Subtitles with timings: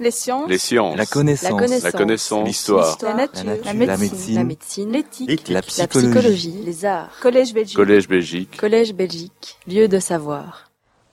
[0.00, 0.48] Les sciences.
[0.48, 0.96] Les sciences.
[0.96, 1.82] La connaissance.
[1.82, 2.46] La connaissance.
[2.46, 2.96] L'histoire.
[3.02, 3.44] La nature.
[3.44, 3.98] La La nature.
[3.98, 4.34] médecine.
[4.34, 4.90] La médecine.
[4.92, 5.48] L'éthique.
[5.48, 6.08] La La psychologie.
[6.10, 6.62] psychologie.
[6.64, 7.10] Les arts.
[7.20, 7.76] Collège Belgique.
[7.76, 8.56] Collège Belgique.
[8.56, 9.58] Collège Belgique.
[9.68, 10.70] Lieu de savoir.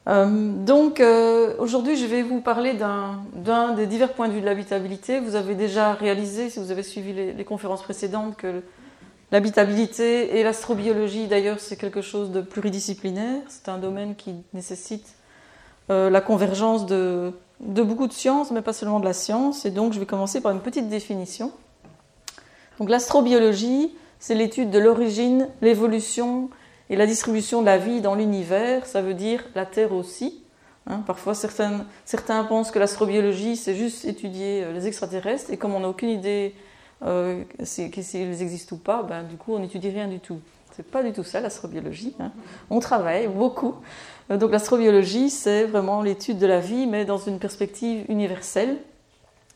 [0.07, 0.25] Euh,
[0.65, 4.45] donc euh, aujourd'hui, je vais vous parler d'un d'un des divers points de vue de
[4.45, 5.19] l'habitabilité.
[5.19, 8.61] Vous avez déjà réalisé, si vous avez suivi les, les conférences précédentes, que
[9.33, 13.41] l'habitabilité et l'astrobiologie, d'ailleurs, c'est quelque chose de pluridisciplinaire.
[13.49, 15.07] C'est un domaine qui nécessite
[15.89, 19.65] euh, la convergence de, de beaucoup de sciences, mais pas seulement de la science.
[19.65, 21.51] Et donc, je vais commencer par une petite définition.
[22.79, 26.49] Donc, l'astrobiologie, c'est l'étude de l'origine, l'évolution
[26.89, 30.41] et la distribution de la vie dans l'univers, ça veut dire la Terre aussi.
[30.89, 35.81] Hein, parfois, certains, pensent que l'astrobiologie, c'est juste étudier euh, les extraterrestres, et comme on
[35.81, 36.55] n'a aucune idée
[37.03, 40.39] euh, s'ils existent ou pas, ben, du coup, on n'étudie rien du tout.
[40.75, 42.15] C'est pas du tout ça, l'astrobiologie.
[42.19, 42.31] hein.
[42.69, 43.75] On travaille beaucoup.
[44.31, 48.77] Euh, donc, l'astrobiologie, c'est vraiment l'étude de la vie, mais dans une perspective universelle.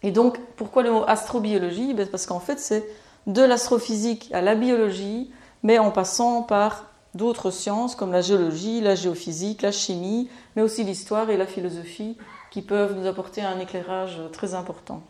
[0.04, 1.94] Et donc, pourquoi le mot astrobiologie?
[1.94, 2.86] Ben, Parce qu'en fait, c'est
[3.28, 5.32] de l'astrophysique à la biologie,
[5.64, 10.84] mais en passant par d'autres sciences comme la géologie, la géophysique, la chimie, mais aussi
[10.84, 12.18] l'histoire et la philosophie
[12.52, 15.04] qui peuvent nous apporter un éclairage très important.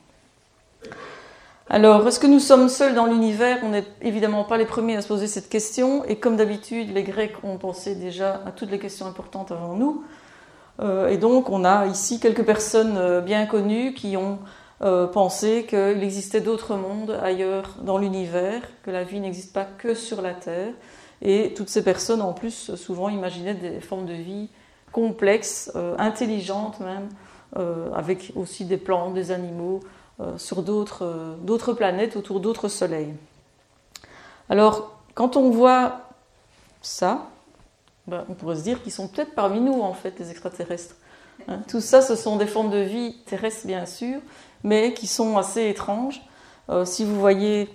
[1.73, 3.59] Alors, est-ce que nous sommes seuls dans l'univers?
[3.63, 7.03] On n'est évidemment pas les premiers à se poser cette question, et comme d'habitude, les
[7.03, 10.03] Grecs ont pensé déjà à toutes les questions importantes avant nous.
[10.81, 14.39] Euh, et donc, on a ici quelques personnes euh, bien connues qui ont
[14.81, 19.93] euh, pensé qu'il existait d'autres mondes ailleurs dans l'univers, que la vie n'existe pas que
[19.93, 20.73] sur la Terre.
[21.21, 24.49] Et toutes ces personnes, en plus, souvent imaginaient des formes de vie
[24.91, 27.07] complexes, intelligentes même,
[27.95, 29.79] avec aussi des plantes, des animaux,
[30.37, 33.13] sur d'autres euh, d'autres planètes, autour d'autres soleils.
[34.49, 36.01] Alors, quand on voit
[36.81, 37.27] ça,
[38.07, 40.95] ben, on pourrait se dire qu'ils sont peut-être parmi nous, en fait, les extraterrestres.
[41.47, 44.19] Hein, tout ça, ce sont des formes de vie terrestres, bien sûr,
[44.63, 46.21] mais qui sont assez étranges.
[46.69, 47.69] Euh, si vous voyez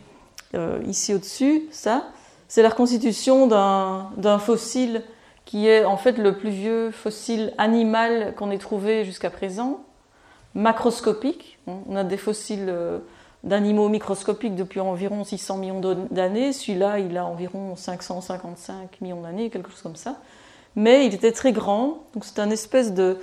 [0.54, 2.08] euh, ici au-dessus, ça,
[2.48, 5.02] c'est la reconstitution d'un fossile
[5.44, 9.80] qui est en fait le plus vieux fossile animal qu'on ait trouvé jusqu'à présent,
[10.54, 11.55] macroscopique.
[11.66, 12.98] On a des fossiles euh,
[13.44, 16.52] d'animaux microscopiques depuis environ 600 millions d'années.
[16.52, 20.16] Celui-là, il a environ 555 millions d'années, quelque chose comme ça.
[20.74, 23.16] Mais il était très grand, donc c'est une espèce de,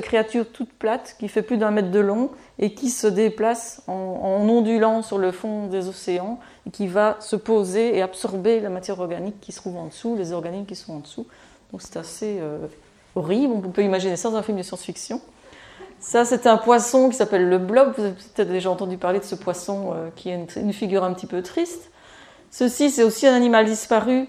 [0.00, 3.94] créature toute plate qui fait plus d'un mètre de long et qui se déplace en,
[3.94, 8.68] en ondulant sur le fond des océans et qui va se poser et absorber la
[8.68, 11.26] matière organique qui se trouve en dessous, les organismes qui sont en dessous.
[11.72, 12.66] Donc c'est assez euh,
[13.14, 15.20] horrible, on peut imaginer ça dans un film de science-fiction.
[16.00, 17.92] Ça, c'est un poisson qui s'appelle le blob.
[17.96, 21.12] Vous avez peut-être déjà entendu parler de ce poisson euh, qui a une, figure un
[21.12, 21.90] petit peu triste.
[22.50, 24.26] Ceci, c'est aussi un animal disparu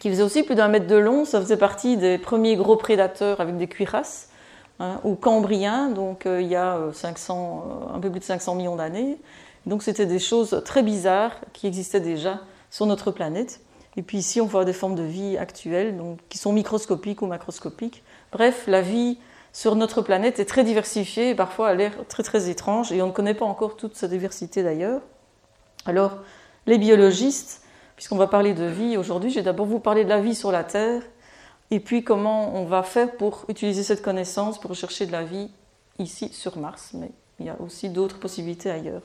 [0.00, 1.24] qui faisait aussi plus d'un mètre de long.
[1.24, 4.30] Ça faisait partie des premiers gros prédateurs avec des cuirasses,
[4.80, 8.24] hein, ou cambriens, donc euh, il y a euh, 500, euh, un peu plus de
[8.24, 9.18] 500 millions d'années.
[9.66, 12.40] Donc c'était des choses très bizarres qui existaient déjà
[12.70, 13.60] sur notre planète.
[13.96, 17.26] Et puis ici, on voit des formes de vie actuelles, donc, qui sont microscopiques ou
[17.26, 18.02] macroscopiques.
[18.32, 19.18] Bref, la vie
[19.52, 23.08] sur notre planète est très diversifiée et parfois a l'air très très étrange et on
[23.08, 25.02] ne connaît pas encore toute sa diversité d'ailleurs.
[25.84, 26.18] Alors,
[26.66, 27.62] les biologistes,
[27.96, 30.52] puisqu'on va parler de vie aujourd'hui, je vais d'abord vous parler de la vie sur
[30.52, 31.02] la Terre
[31.70, 35.50] et puis comment on va faire pour utiliser cette connaissance pour rechercher de la vie
[35.98, 39.02] ici sur Mars, mais il y a aussi d'autres possibilités ailleurs.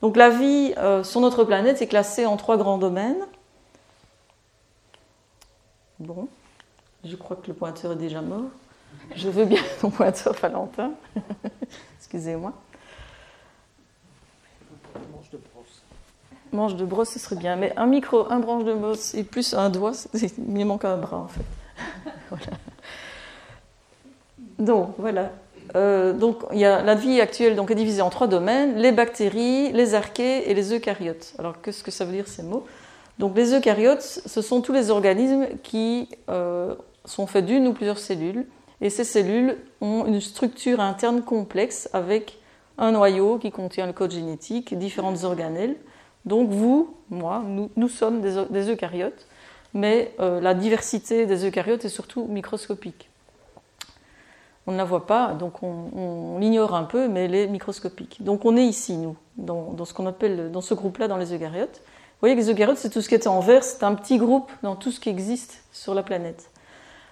[0.00, 3.24] Donc la vie euh, sur notre planète est classée en trois grands domaines.
[5.98, 6.28] Bon,
[7.04, 8.50] je crois que le pointeur est déjà mort.
[9.14, 10.92] Je veux bien ton pointeur, Valentin.
[11.98, 12.52] Excusez-moi.
[16.52, 17.56] Manche de brosse, ce serait bien.
[17.56, 20.84] Mais un micro, un branche de brosse et plus un doigt, c'est- il me manque
[20.84, 21.40] un bras en fait.
[22.30, 22.46] voilà.
[24.58, 25.30] Donc voilà.
[25.74, 29.72] Euh, donc y a, la vie actuelle donc, est divisée en trois domaines les bactéries,
[29.72, 31.34] les archées et les eucaryotes.
[31.38, 32.64] Alors qu'est-ce que ça veut dire ces mots?
[33.18, 37.98] Donc les eucaryotes, ce sont tous les organismes qui euh, sont faits d'une ou plusieurs
[37.98, 38.46] cellules.
[38.84, 42.38] Et ces cellules ont une structure interne complexe avec
[42.76, 45.74] un noyau qui contient le code génétique, différentes organelles.
[46.26, 47.42] Donc vous, moi,
[47.76, 49.26] nous, sommes des, eu- des eucaryotes,
[49.72, 53.08] mais euh, la diversité des eucaryotes est surtout microscopique.
[54.66, 58.22] On ne la voit pas, donc on, on l'ignore un peu, mais elle est microscopique.
[58.22, 61.32] Donc on est ici, nous, dans, dans ce qu'on appelle, dans ce groupe-là, dans les
[61.32, 61.80] eucaryotes.
[61.80, 64.18] Vous voyez que les eucaryotes, c'est tout ce qui est en vert, c'est un petit
[64.18, 66.50] groupe dans tout ce qui existe sur la planète.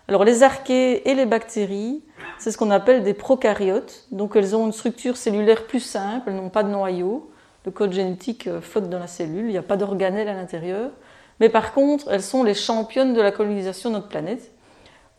[0.08, 2.02] Alors les archées et les bactéries,
[2.38, 4.06] c'est ce qu'on appelle des prokaryotes.
[4.10, 7.30] Donc elles ont une structure cellulaire plus simple, elles n'ont pas de noyau.
[7.64, 10.90] Le code génétique euh, flotte dans la cellule, il n'y a pas d'organelles à l'intérieur.
[11.38, 14.50] Mais par contre, elles sont les championnes de la colonisation de notre planète.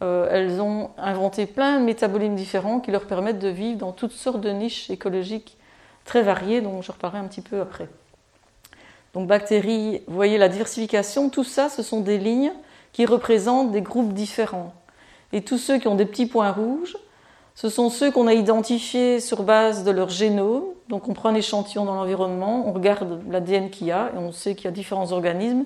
[0.01, 4.11] euh, elles ont inventé plein de métabolismes différents qui leur permettent de vivre dans toutes
[4.11, 5.57] sortes de niches écologiques
[6.03, 7.87] très variées, dont je reparlerai un petit peu après.
[9.13, 12.51] Donc bactéries, vous voyez la diversification, tout ça, ce sont des lignes
[12.93, 14.73] qui représentent des groupes différents.
[15.33, 16.95] Et tous ceux qui ont des petits points rouges,
[17.55, 20.63] ce sont ceux qu'on a identifiés sur base de leur génome.
[20.89, 24.31] Donc on prend un échantillon dans l'environnement, on regarde l'ADN qu'il y a, et on
[24.31, 25.65] sait qu'il y a différents organismes,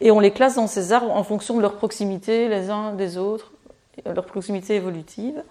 [0.00, 3.16] et on les classe dans ces arbres en fonction de leur proximité les uns des
[3.16, 3.52] autres,
[4.04, 5.42] leur proximité évolutive.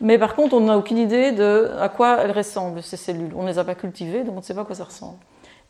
[0.00, 3.32] Mais par contre, on n'a aucune idée de à quoi elles ressemblent, ces cellules.
[3.36, 5.18] On ne les a pas cultivées, donc on ne sait pas à quoi ça ressemble.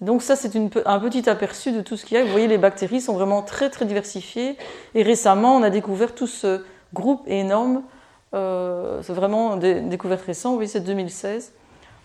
[0.00, 2.24] Donc ça, c'est un petit aperçu de tout ce qu'il y a.
[2.24, 4.56] Vous voyez, les bactéries sont vraiment très, très diversifiées.
[4.94, 6.64] Et récemment, on a découvert tout ce
[6.94, 7.82] groupe énorme.
[8.34, 11.52] Euh, c'est vraiment des découvertes récentes, oui, c'est 2016.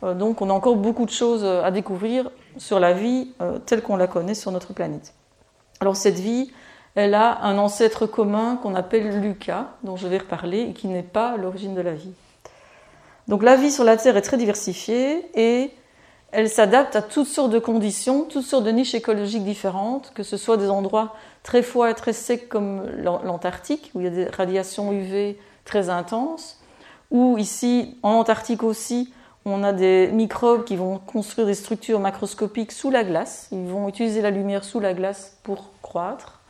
[0.03, 3.81] Euh, donc on a encore beaucoup de choses à découvrir sur la vie euh, telle
[3.81, 5.13] qu'on la connaît sur notre planète.
[5.79, 6.51] Alors cette vie,
[6.95, 11.03] elle a un ancêtre commun qu'on appelle Lucas, dont je vais reparler, et qui n'est
[11.03, 12.13] pas l'origine de la vie.
[13.27, 15.71] Donc la vie sur la Terre est très diversifiée et
[16.31, 20.37] elle s'adapte à toutes sortes de conditions, toutes sortes de niches écologiques différentes, que ce
[20.37, 24.25] soit des endroits très froids et très secs comme l'Antarctique, où il y a des
[24.25, 26.59] radiations UV très intenses,
[27.11, 29.13] ou ici en Antarctique aussi,
[29.45, 33.87] on a des microbes qui vont construire des structures macroscopiques sous la glace, ils vont
[33.87, 36.41] utiliser la lumière sous la glace pour croître.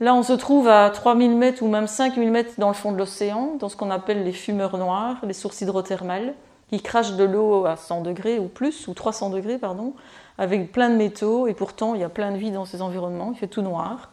[0.00, 2.98] Là, on se trouve à 3000 mètres ou même 5000 mètres dans le fond de
[2.98, 6.34] l'océan, dans ce qu'on appelle les fumeurs noirs, les sources hydrothermales
[6.72, 9.92] qui crache de l'eau à 100 degrés ou plus, ou 300 degrés, pardon,
[10.38, 13.32] avec plein de métaux, et pourtant il y a plein de vie dans ces environnements,
[13.34, 14.12] il fait tout noir.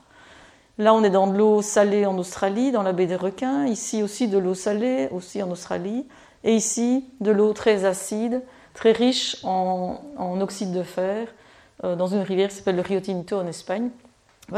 [0.78, 4.04] Là, on est dans de l'eau salée en Australie, dans la baie des requins, ici
[4.04, 6.06] aussi de l'eau salée, aussi en Australie,
[6.44, 8.42] et ici de l'eau très acide,
[8.74, 10.02] très riche en,
[10.42, 11.30] oxyde de fer,
[11.86, 13.90] euh, dans une rivière qui s'appelle le Rio Tinto en Espagne.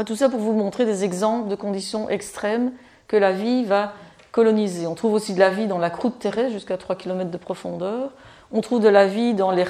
[0.06, 2.72] tout ça pour vous montrer des exemples de conditions extrêmes
[3.06, 3.92] que la vie va
[4.34, 8.10] On trouve aussi de la vie dans la croûte terrestre jusqu'à 3 km de profondeur.
[8.50, 9.64] On trouve de la vie dans les,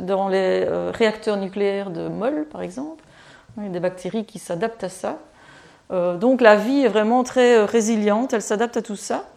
[0.00, 3.04] dans les euh, réacteurs nucléaires de Moll, par exemple.
[3.56, 5.18] Il y a des bactéries qui s'adaptent à ça.
[5.92, 9.28] Euh, donc la vie est vraiment très euh, résiliente, elle s'adapte à tout ça.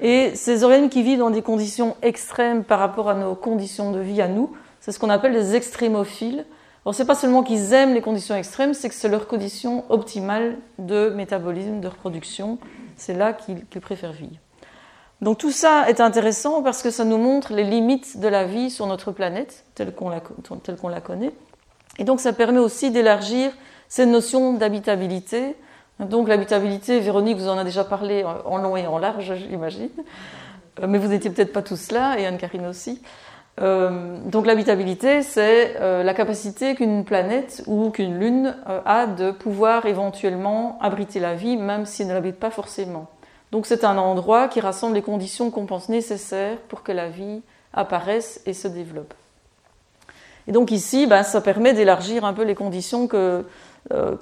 [0.00, 4.00] Et ces organismes qui vivent dans des conditions extrêmes par rapport à nos conditions de
[4.00, 6.44] vie à nous, c'est ce qu'on appelle les extrémophiles.
[6.84, 10.56] Alors c'est pas seulement qu'ils aiment les conditions extrêmes, c'est que c'est leur condition optimale
[10.78, 12.58] de métabolisme, de reproduction
[12.96, 14.36] c'est là qu'ils préfèrent vivre.
[15.22, 18.70] Donc tout ça est intéressant parce que ça nous montre les limites de la vie
[18.70, 20.20] sur notre planète telle qu'on la,
[20.90, 21.32] la, connaît.
[21.98, 23.52] Et donc ça permet aussi d'élargir
[23.88, 25.56] cette notion d'habitabilité.
[26.00, 29.88] Donc l'habitabilité, Véronique vous en a déjà parlé en long et en large, j'imagine.
[30.80, 33.02] Euh, mais vous n'étiez peut-être pas tous là, et Anne-Karine aussi.
[33.62, 39.30] Euh, donc l'habitabilité, c'est euh, la capacité qu'une planète ou qu'une lune euh, a de
[39.30, 43.06] pouvoir éventuellement abriter la vie, même si elle ne l'habite pas forcément.
[43.52, 47.42] Donc c'est un endroit qui rassemble les conditions qu'on pense nécessaires pour que la vie
[47.72, 49.14] apparaisse et se développe.
[50.48, 53.44] Et donc ici, ben, ça permet d'élargir un peu les conditions que,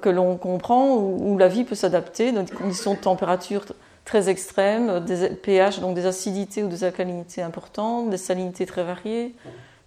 [0.05, 3.65] l'on comprend, où, où, la vie peut s'adapter, des conditions de température
[4.05, 9.33] très extrêmes, des pH, donc des acidités ou des alcalinités importantes, des salinités très variées,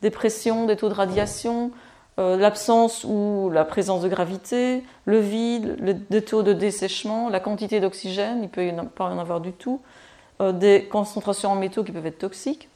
[0.02, 1.70] des pressions, des taux de radiation,
[2.18, 7.78] euh, l'absence ou la présence de gravité, le vide, le, taux de dessèchement, la quantité
[7.78, 9.80] d'oxygène, il peut y pas en avoir du tout,
[10.40, 12.68] euh, des concentrations en métaux qui peuvent être toxiques.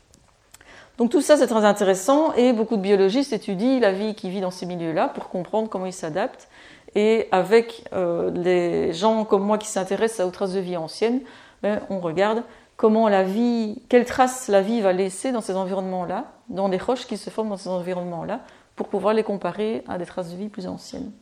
[0.98, 4.40] Donc tout ça c'est très intéressant et beaucoup de biologistes étudient la vie qui vit
[4.40, 6.48] dans ces milieux-là pour comprendre comment ils s'adaptent
[6.94, 11.20] et avec euh, les gens comme moi qui s'intéressent aux traces de vie anciennes,
[11.62, 12.42] ben, on regarde
[12.76, 17.06] comment la vie, quelles traces la vie va laisser dans ces environnements-là, dans des roches
[17.06, 18.40] qui se forment dans ces environnements-là,
[18.76, 21.12] pour pouvoir les comparer à des traces de vie plus anciennes.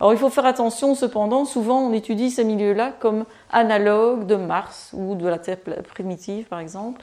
[0.00, 4.90] Alors il faut faire attention cependant, souvent on étudie ces milieux-là comme analogues de Mars
[4.92, 5.58] ou de la Terre
[5.88, 7.00] primitive par exemple.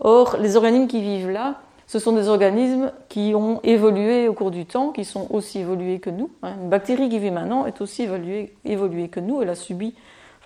[0.00, 4.50] Or, les organismes qui vivent là, ce sont des organismes qui ont évolué au cours
[4.50, 6.30] du temps, qui sont aussi évolués que nous.
[6.42, 6.54] Hein.
[6.62, 9.42] Une bactérie qui vit maintenant est aussi évoluée, que nous.
[9.42, 9.94] Elle a subi,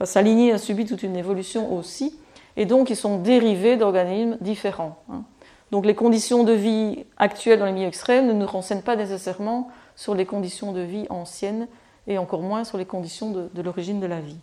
[0.00, 2.18] enfin, a subi toute une évolution aussi.
[2.56, 4.96] Et donc, ils sont dérivés d'organismes différents.
[5.10, 5.22] Hein.
[5.70, 9.68] Donc, les conditions de vie actuelles dans les milieux extrêmes ne nous renseignent pas nécessairement
[9.94, 11.68] sur les conditions de vie anciennes
[12.06, 14.38] et encore moins sur les conditions de, de l'origine de la vie.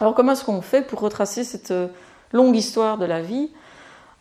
[0.00, 1.88] Alors, comment est-ce qu'on fait pour retracer cette euh,
[2.32, 3.50] longue histoire de la vie?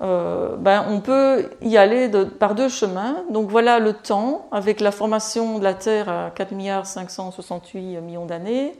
[0.02, 3.24] Euh, ben, on peut y aller par deux chemins.
[3.30, 8.26] Donc voilà le temps, avec la formation de la Terre à 4 milliards 568 millions
[8.26, 8.80] d'années.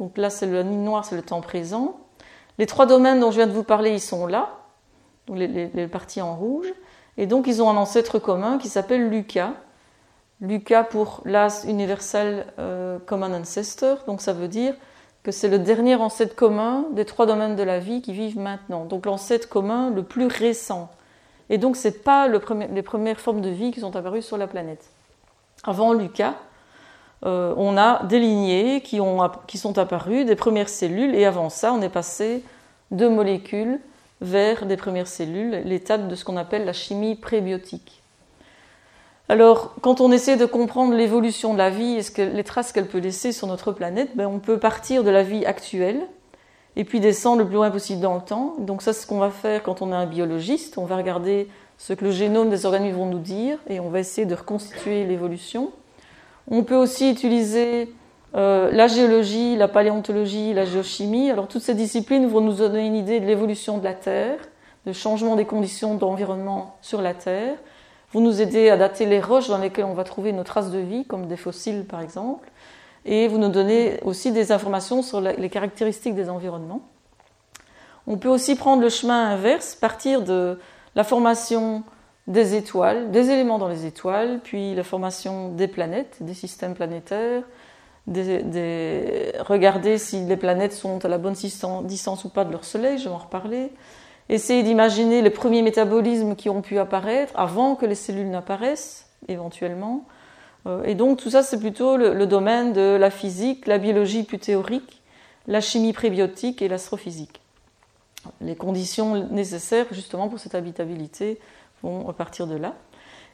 [0.00, 2.00] Donc là, c'est la ligne noire, c'est le temps présent.
[2.58, 4.58] Les trois domaines dont je viens de vous parler, ils sont là,
[5.28, 6.72] les, parties en rouge.
[7.18, 9.52] Et donc, ils ont un ancêtre commun qui s'appelle Lucas.
[10.40, 14.74] Lucas pour l'as universal euh, common ancestor, donc ça veut dire
[15.22, 18.86] que c'est le dernier ancêtre commun des trois domaines de la vie qui vivent maintenant.
[18.86, 20.90] Donc l'ancêtre commun le plus récent.
[21.50, 22.40] Et donc ce n'est pas le
[22.72, 24.88] les premières formes de vie qui sont apparues sur la planète.
[25.64, 26.36] Avant Lucas,
[27.24, 31.50] euh, on a des lignées qui, ont, qui sont apparues, des premières cellules, et avant
[31.50, 32.42] ça, on est passé
[32.90, 33.80] de molécules
[34.20, 38.02] vers des premières cellules, l'étape de ce qu'on appelle la chimie prébiotique.
[39.28, 42.72] Alors, quand on essaie de comprendre l'évolution de la vie et ce que, les traces
[42.72, 46.00] qu'elle peut laisser sur notre planète, ben, on peut partir de la vie actuelle
[46.74, 48.56] et puis descendre le plus loin possible dans le temps.
[48.58, 50.78] Donc ça, c'est ce qu'on va faire quand on est un biologiste.
[50.78, 51.48] On va regarder
[51.78, 55.04] ce que le génome des organismes vont nous dire et on va essayer de reconstituer
[55.04, 55.70] l'évolution.
[56.48, 57.92] On peut aussi utiliser
[58.34, 61.30] euh, la géologie, la paléontologie, la géochimie.
[61.30, 64.38] Alors toutes ces disciplines vont nous donner une idée de l'évolution de la Terre,
[64.86, 67.56] du changement des conditions d'environnement sur la Terre,
[68.12, 70.78] vont nous aider à dater les roches dans lesquelles on va trouver nos traces de
[70.78, 72.48] vie, comme des fossiles par exemple,
[73.04, 76.82] et vous nous donner aussi des informations sur les caractéristiques des environnements.
[78.06, 80.58] On peut aussi prendre le chemin inverse, partir de
[80.94, 81.84] la formation
[82.30, 87.42] des étoiles, des éléments dans les étoiles, puis la formation des planètes, des systèmes planétaires,
[88.08, 93.04] regarder si les planètes sont à la bonne distance ou pas de leur Soleil, je
[93.04, 93.72] vais en reparler,
[94.28, 100.04] essayer d'imaginer les premiers métabolismes qui ont pu apparaître avant que les cellules n'apparaissent, éventuellement.
[100.66, 104.38] Euh, et donc tout ça, c'est plutôt le, domaine de la physique, la biologie plus
[104.38, 105.02] théorique,
[105.48, 107.40] la chimie prébiotique et l'astrophysique.
[108.40, 111.40] Les conditions nécessaires justement pour cette habitabilité
[111.82, 112.74] vont repartir de là.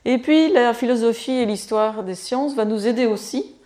[0.04, 3.56] Et puis la philosophie et l'histoire des sciences va nous aider aussi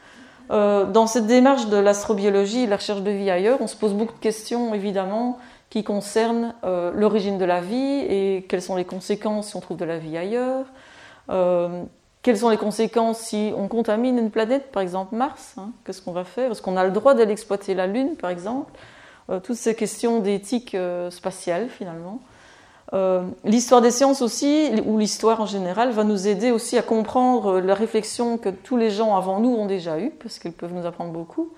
[0.50, 3.94] euh, dans cette démarche de l'astrobiologie et la recherche de vie ailleurs, on se pose
[3.94, 8.84] beaucoup de questions évidemment qui concernent euh, l'origine de la vie et quelles sont les
[8.84, 10.66] conséquences si on trouve de la vie ailleurs.
[11.30, 11.84] Euh,
[12.22, 16.12] quelles sont les conséquences si on contamine une planète, par exemple Mars hein, Qu'est-ce qu'on
[16.12, 16.50] va faire?
[16.50, 18.72] Est-ce qu'on a le droit d'aller exploiter la Lune, par exemple?
[19.44, 20.76] Toutes ces questions d'éthique
[21.10, 22.18] spatiale, finalement.
[22.92, 27.60] Euh, l'histoire des sciences aussi, ou l'histoire en général, va nous aider aussi à comprendre
[27.60, 30.86] la réflexion que tous les gens avant nous ont déjà eue, parce qu'ils peuvent nous
[30.86, 31.50] apprendre beaucoup,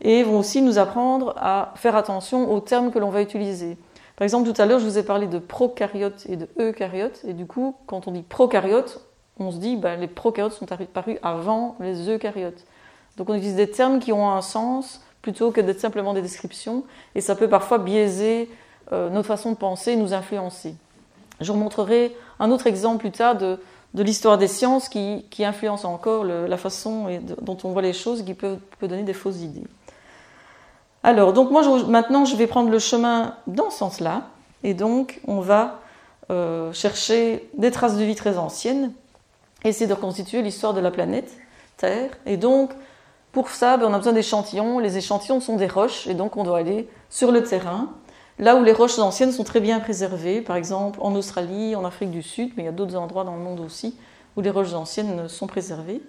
[0.00, 3.76] et vont aussi nous apprendre à faire attention aux termes que l'on va utiliser.
[4.16, 7.32] Par exemple, tout à l'heure, je vous ai parlé de prokaryotes et de eucaryotes, et
[7.32, 9.00] du coup, quand on dit prokaryotes,
[9.38, 12.64] on se dit ben, les prokaryotes sont apparus avant les eucaryotes.
[13.16, 16.84] Donc on utilise des termes qui ont un sens plutôt que d'être simplement des descriptions,
[17.14, 18.48] et ça peut parfois biaiser
[18.92, 20.74] euh, notre façon de penser, nous influencer.
[21.40, 23.58] Je vous montrerai un autre exemple plus tard de,
[23.94, 27.06] l'histoire des sciences qui, influence encore la façon
[27.40, 29.64] dont on voit les choses, qui peut, donner des fausses idées.
[31.02, 34.28] Alors, donc moi, maintenant, je vais prendre le chemin dans ce sens-là,
[34.64, 35.80] et donc on va
[36.30, 38.92] euh, chercher des traces de vie très anciennes,
[39.64, 41.30] essayer de reconstituer l'histoire de la planète
[41.76, 42.72] Terre, et donc
[43.32, 44.78] pour ça, ben, on a besoin d'échantillons.
[44.78, 47.90] Les échantillons sont des roches, et donc on doit aller sur le terrain
[48.38, 52.10] Là où les roches anciennes sont très bien préservées, par exemple en Australie, en Afrique
[52.10, 53.96] du Sud, mais il y a d'autres endroits dans le monde aussi
[54.36, 56.02] où les roches anciennes sont préservées.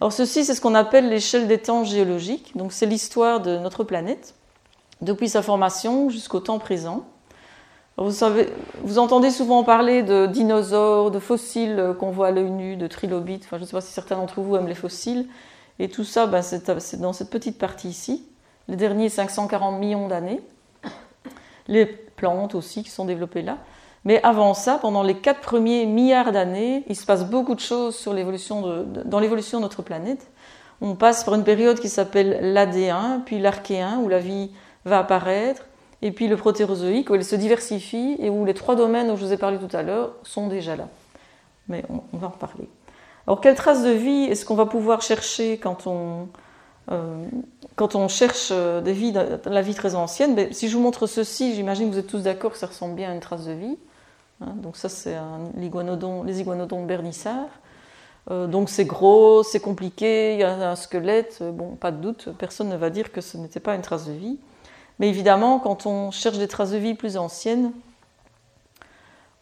[0.00, 2.56] Alors ceci, c'est ce qu'on appelle l'échelle des temps géologiques.
[2.56, 4.34] Donc c'est l'histoire de notre planète
[5.00, 7.06] depuis sa formation jusqu'au temps présent.
[7.96, 8.52] vous, savez,
[8.82, 13.44] vous entendez souvent parler de dinosaures, de fossiles qu'on voit à l'œil nu, de trilobites.
[13.44, 15.26] Enfin, je ne sais pas si certains d'entre vous aiment les fossiles.
[15.78, 18.26] Et tout ça, ben, c'est dans cette petite partie ici.
[18.68, 20.42] Les derniers 540 millions d'années
[21.72, 23.58] les plantes aussi qui sont développées là.
[24.04, 27.96] Mais avant ça, pendant les quatre premiers milliards d'années, il se passe beaucoup de choses
[27.96, 30.28] sur l'évolution dans l'évolution de notre planète.
[30.80, 34.50] On passe par une période qui s'appelle l'Adéen, puis l'Archéen, où la vie
[34.84, 35.66] va apparaître,
[36.02, 39.24] et puis le protérozoïque, où elle se diversifie, et où les trois domaines dont je
[39.24, 40.88] vous ai parlé tout à l'heure sont déjà là.
[41.68, 42.68] Mais on, va en reparler.
[43.28, 46.26] Alors, quelles traces de vie est-ce qu'on va pouvoir chercher quand on,
[47.76, 49.12] quand on cherche euh, des vies,
[49.44, 52.22] la vie très ancienne, ben, si je vous montre ceci, j'imagine que vous êtes tous
[52.22, 53.78] d'accord que ça ressemble bien à une trace de vie.
[54.40, 54.54] Hein.
[54.56, 55.16] donc ça, c'est
[55.56, 57.48] l'iguanodon, les iguanodons bernissards.
[58.30, 61.42] Euh, donc c'est gros, c'est compliqué, il y a un squelette.
[61.42, 64.12] Bon, pas de doute, personne ne va dire que ce n'était pas une trace de
[64.12, 64.38] vie.
[64.98, 67.72] Mais évidemment, quand on cherche des traces de vie plus anciennes,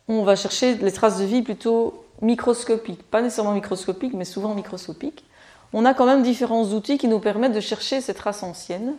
[0.08, 3.02] on va chercher les traces de vie plutôt microscopiques.
[3.10, 5.24] Pas nécessairement microscopiques, mais souvent microscopiques
[5.72, 8.94] on a quand même différents outils qui nous permettent de chercher ces traces anciennes.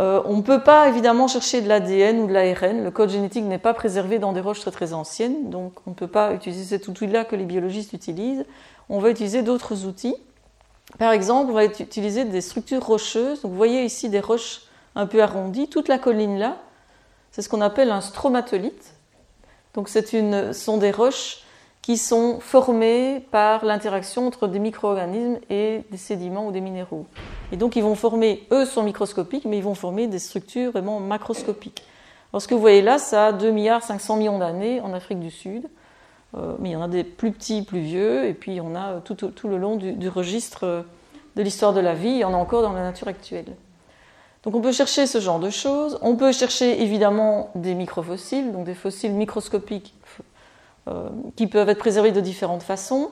[0.00, 3.44] Euh, on ne peut pas évidemment chercher de l'ADN ou de l'ARN, le code génétique
[3.44, 6.64] n'est pas préservé dans des roches très très anciennes, donc on ne peut pas utiliser
[6.64, 8.44] cet outil-là que les biologistes utilisent.
[8.88, 10.14] On va utiliser d'autres outils.
[10.98, 13.40] Par exemple, on va utiliser des structures rocheuses.
[13.42, 14.62] vous voyez ici des roches
[14.94, 15.68] un peu arrondies.
[15.68, 16.56] Toute la colline là,
[17.32, 18.94] c'est ce qu'on appelle un stromatolite.
[19.74, 21.42] Donc ce sont des roches
[21.82, 27.06] qui sont formés par l'interaction entre des micro-organismes et des sédiments ou des minéraux.
[27.52, 31.00] Et donc ils vont former, eux sont microscopiques, mais ils vont former des structures vraiment
[31.00, 31.82] macroscopiques.
[32.32, 35.20] Alors ce que vous voyez là, ça a 2 milliards 500 millions d'années en Afrique
[35.20, 35.68] du Sud.
[36.36, 39.00] Euh, mais il y en a des plus petits, plus vieux, et puis on a
[39.00, 40.84] tout, tout le long du, du registre
[41.36, 43.46] de l'histoire de la vie, il y en a encore dans la nature actuelle.
[44.42, 45.98] Donc on peut chercher ce genre de choses.
[46.02, 49.97] On peut chercher évidemment des microfossiles, donc des fossiles microscopiques euh,
[51.36, 53.10] qui peuvent être préservés de différentes façons.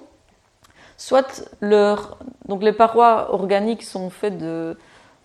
[0.96, 2.18] Soit leur,
[2.48, 4.76] donc les parois organiques sont faites de,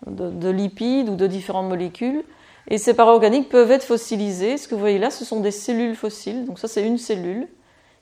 [0.07, 2.23] de, lipides ou de différentes molécules,
[2.67, 4.57] et ces parois organiques peuvent être fossilisées.
[4.57, 6.45] Ce que vous voyez là, ce sont des cellules fossiles.
[6.45, 7.47] Donc ça, c'est une cellule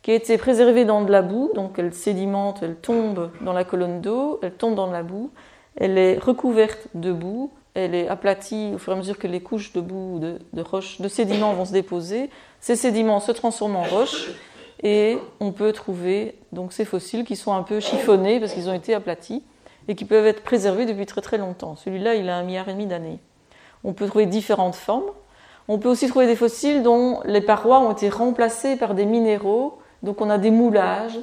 [0.01, 3.65] qui a été préservée dans de la boue, donc elle sédimente, elle tombe dans la
[3.65, 5.29] colonne d'eau, elle tombe dans la boue,
[5.75, 9.41] elle est recouverte de boue, elle est aplatie au fur et à mesure que les
[9.41, 12.29] couches de boue, de, de roches, de sédiments vont se déposer.
[12.61, 14.29] Ces sédiments se transforment en roches
[14.83, 18.73] et on peut trouver donc ces fossiles qui sont un peu chiffonnés parce qu'ils ont
[18.73, 19.43] été aplatis
[19.87, 21.75] et qui peuvent être préservés depuis très très longtemps.
[21.75, 23.19] Celui-là, il a un milliard et demi d'années.
[23.83, 25.09] On peut trouver différentes formes.
[25.67, 29.79] On peut aussi trouver des fossiles dont les parois ont été remplacées par des minéraux.
[30.03, 31.19] Donc on a des moulages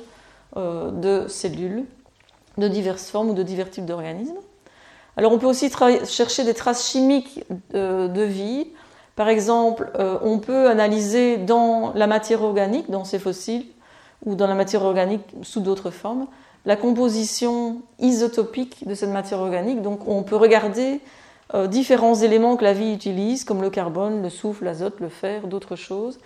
[0.57, 1.85] euh, de cellules
[2.59, 4.39] de diverses formes ou de divers types d'organismes.
[5.17, 5.71] Alors on peut aussi
[6.05, 8.69] chercher des traces chimiques euh, de, vie.
[9.17, 13.65] Par exemple, euh, on peut analyser dans la matière organique, dans ces fossiles,
[14.25, 16.27] ou dans la matière organique sous d'autres formes,
[16.67, 19.83] la composition isotopique de cette matière organique.
[19.83, 21.01] Donc on peut regarder
[21.55, 25.47] euh, différents éléments que la vie utilise, comme le carbone, le soufre, l'azote, le fer,
[25.47, 26.19] d'autres choses.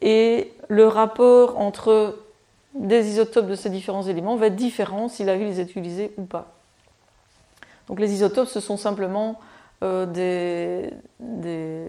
[0.00, 2.16] Et le rapport entre
[2.74, 6.12] des isotopes de ces différents éléments va être différent si la vie les a utilisés
[6.16, 6.54] ou pas.
[7.88, 9.40] Donc les isotopes, ce sont simplement
[9.82, 11.86] euh, des, des,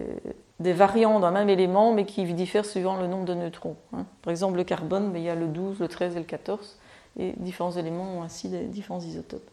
[0.60, 3.76] variants d'un même élément, mais qui diffèrent suivant le nombre de neutrons.
[3.92, 4.04] Hein.
[4.22, 6.78] Par exemple, le carbone, il y a le 12, le 13 et le 14,
[7.18, 9.48] et différents éléments ont ainsi des différents isotopes.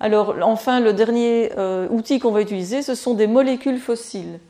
[0.00, 4.40] Alors enfin, le dernier euh, outil qu'on va utiliser, ce sont des molécules fossiles.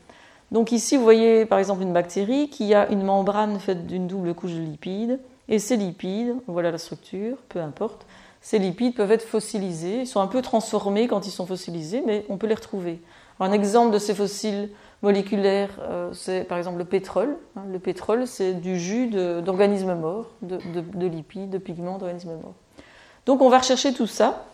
[0.50, 4.35] Donc ici, vous voyez par exemple une bactérie qui a une membrane faite d'une double
[4.35, 8.07] couche de lipides, et ces lipides, voilà la structure, peu importe,
[8.40, 10.00] ces lipides peuvent être fossilisés.
[10.00, 13.01] Ils sont un peu transformés quand ils sont fossilisés, mais on peut les retrouver.
[13.38, 14.70] un exemple de ces fossiles
[15.03, 17.37] moléculaires, euh, c'est par exemple le pétrole.
[17.57, 22.55] Hein, le pétrole, c'est du jus d'organismes morts, de, lipides, de pigments d'organismes morts.
[23.27, 24.47] Donc on va rechercher tout ça.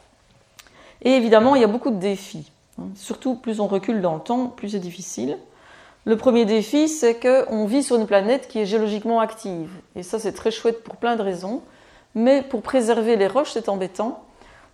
[1.03, 2.51] Et évidemment, il y a beaucoup de défis.
[2.81, 2.87] Hein.
[2.95, 5.39] Surtout, plus on recule dans le temps, plus c'est difficile.
[6.05, 9.71] Le premier défi, c'est qu'on vit sur une planète qui est géologiquement active.
[9.95, 11.63] Et ça, c'est très chouette pour plein de raisons.
[12.15, 14.25] Mais pour préserver les roches, c'est embêtant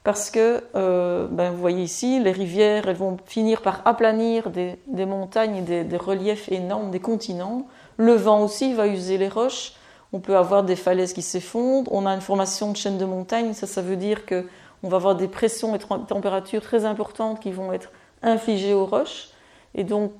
[0.04, 4.76] parce que, euh, ben, vous voyez ici, les rivières, elles vont finir par aplanir des,
[5.06, 7.66] montagnes et des, reliefs énormes, des continents.
[7.96, 9.72] Le vent aussi va user les roches.
[10.12, 11.90] On peut avoir des falaises qui s'effondrent.
[11.90, 13.54] On a une formation de chaîne de montagne.
[13.54, 14.46] Ça, ça veut dire que
[14.82, 17.90] on va avoir des pressions et températures très importantes qui vont être
[18.22, 19.28] infligées aux roches.
[19.74, 20.12] Et donc,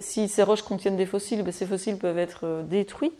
[0.00, 3.12] si ces roches contiennent des fossiles, ben, ces fossiles peuvent être euh, détruits.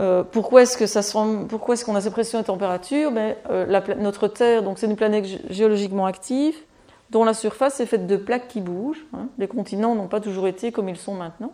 [0.00, 1.00] Euh, pourquoi est-ce que ça
[1.48, 4.96] pourquoi est-ce qu'on a ces pressions et températures ben, euh, Notre Terre, donc c'est une
[4.96, 6.54] planète géologiquement active,
[7.10, 9.06] dont la surface est faite de plaques qui bougent.
[9.14, 9.28] Hein.
[9.38, 11.52] Les continents n'ont pas toujours été comme ils sont maintenant.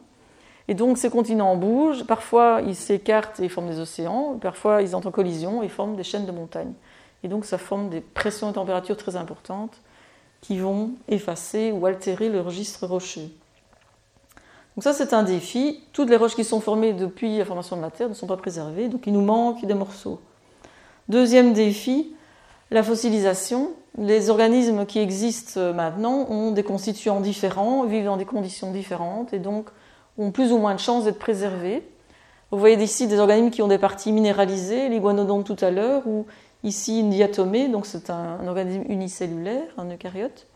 [0.68, 5.08] Et donc ces continents bougent, parfois ils s'écartent et forment des océans, parfois ils entrent
[5.08, 6.72] en collision et forment des chaînes de montagnes.
[7.24, 9.80] Et donc ça forme des pressions et températures très importantes
[10.40, 13.30] qui vont effacer ou altérer le registre rocheux.
[14.76, 15.80] Donc ça, c'est un défi.
[15.92, 18.36] Toutes les roches qui sont formées depuis la formation de la Terre ne sont pas
[18.36, 20.20] préservées, donc il nous manque des morceaux.
[21.08, 22.14] Deuxième défi,
[22.70, 23.70] la fossilisation.
[23.98, 29.38] Les organismes qui existent maintenant ont des constituants différents, vivent dans des conditions différentes et
[29.38, 29.68] donc
[30.16, 31.86] ont plus ou moins de chances d'être préservés.
[32.50, 36.26] Vous voyez ici des organismes qui ont des parties minéralisées, l'iguanodonte tout à l'heure, ou
[36.64, 40.46] ici une diatomée, donc c'est un, un, organisme unicellulaire, un eucaryote.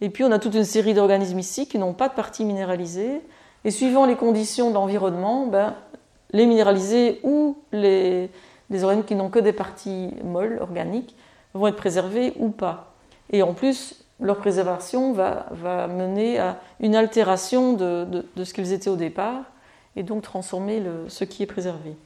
[0.00, 3.20] Et puis on a toute une série d'organismes ici qui n'ont pas de parties minéralisées,
[3.66, 5.74] et suivant les conditions d'environnement, ben,
[6.30, 8.30] les minéralisés ou les,
[8.70, 11.16] organismes qui n'ont que des parties molles, organiques,
[11.52, 12.94] vont être préservés ou pas.
[13.32, 15.48] Et en plus, leur préservation va,
[15.88, 19.42] mener à une altération de, ce qu'ils étaient au départ
[19.96, 21.96] et donc transformer ce qui est préservé.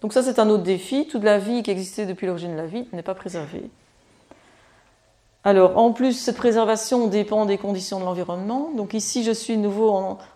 [0.00, 1.06] Donc ça, c'est un autre défi.
[1.06, 3.68] Toute la vie qui existait depuis l'origine de la vie n'est pas préservée.
[5.46, 8.70] Alors, en plus, cette préservation dépend des conditions de l'environnement.
[8.74, 9.90] Donc ici, je suis nouveau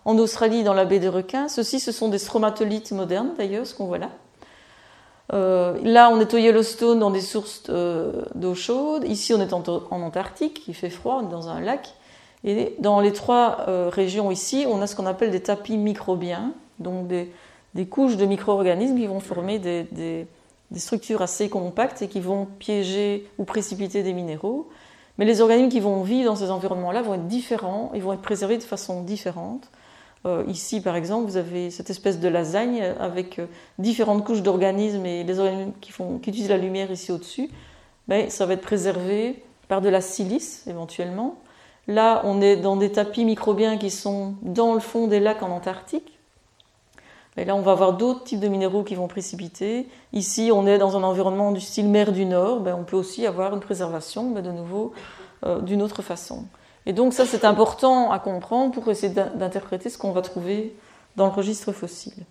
[0.05, 1.47] en, Australie, dans la baie des requins.
[1.47, 4.09] Ceux-ci, ce sont des stromatolites modernes, d'ailleurs, ce qu'on voit là.
[5.33, 9.03] Euh, là, on est au Yellowstone, dans des sources euh, d'eau chaude.
[9.03, 11.95] Ici, on est en, Antarctique, il fait froid, on est dans un lac.
[12.43, 16.53] Et dans les trois euh, régions ici, on a ce qu'on appelle des tapis microbiens,
[16.77, 17.31] donc des,
[17.89, 19.83] couches de micro-organismes qui vont former des,
[20.71, 24.69] des structures assez compactes et qui vont piéger ou précipiter des minéraux.
[25.19, 28.21] Mais les organismes qui vont vivre dans ces environnements-là vont être différents, ils vont être
[28.21, 29.69] préservés de façon différente.
[30.25, 33.47] Euh, ici, par exemple, vous avez cette espèce de lasagne avec euh,
[33.79, 35.91] différentes couches d'organismes et les organismes qui,
[36.29, 37.49] utilisent la lumière ici au-dessus.
[38.07, 41.35] Ben, ça va être préservé par de la silice éventuellement.
[41.87, 45.49] Là, on est dans des tapis microbiens qui sont dans le fond des lacs en
[45.49, 46.17] Antarctique.
[47.39, 49.87] Et là, on va avoir d'autres types de minéraux qui vont précipiter.
[50.11, 52.59] Ici, on est dans un environnement du style mer du Nord.
[52.59, 54.91] Ben, on peut aussi avoir une préservation, ben, de nouveau,
[55.45, 56.43] euh, d'une autre façon.
[56.85, 60.75] Et donc, ça, c'est important à comprendre pour essayer d'interpréter ce qu'on va trouver
[61.15, 62.25] dans le registre fossile.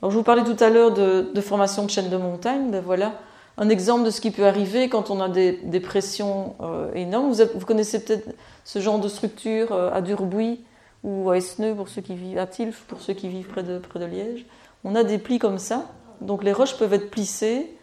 [0.00, 2.70] Alors, je vous parlais tout à l'heure de, formation de chaînes de montagne.
[2.72, 3.12] Ben, voilà
[3.58, 7.32] un exemple de ce qui peut arriver quand on a des, pressions euh, énormes.
[7.32, 8.30] Vous, connaissez peut-être
[8.64, 10.60] ce genre de structure euh, à Durbuy
[11.04, 13.78] ou à Esneux pour ceux qui vivent à Tilf pour ceux qui vivent près de,
[13.78, 14.46] près de Liège.
[14.84, 15.86] On a des plis comme ça.
[16.20, 17.76] Donc les roches peuvent être plissées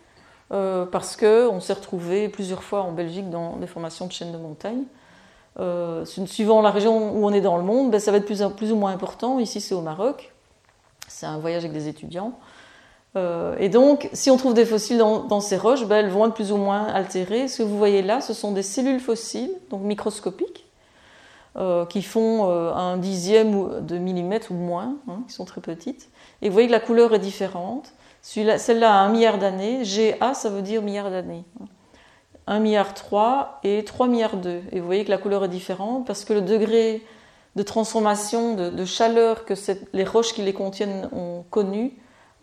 [0.52, 4.38] euh, parce qu'on s'est retrouvé plusieurs fois en Belgique dans des formations de chaînes de
[4.38, 4.84] montagne.
[6.26, 8.72] suivant la région où on est dans le monde, ben, ça va être plus, plus
[8.72, 9.40] ou moins important.
[9.40, 10.34] Ici, c'est au Maroc.
[11.08, 12.34] C'est un voyage avec des étudiants.
[13.16, 16.34] Euh, et donc, si on trouve des fossiles dans, ces roches, ben, elles vont être
[16.34, 17.48] plus ou moins altérées.
[17.48, 20.66] Ce que vous voyez là, ce sont des cellules fossiles, donc microscopiques,
[21.58, 26.10] euh, qui font euh, un dixième de millimètre ou moins, hein, qui sont très petites.
[26.42, 27.92] Et vous voyez que la couleur est différente.
[28.22, 29.84] Celle-là a un milliard d'années.
[29.84, 31.44] GA, ça veut dire milliard d'années.
[32.48, 34.62] 1 milliard 3 et 3 milliards 2.
[34.72, 37.04] Et vous voyez que la couleur est différente parce que le degré
[37.56, 39.54] de transformation, de, chaleur que
[39.94, 41.94] les roches qui les contiennent ont connu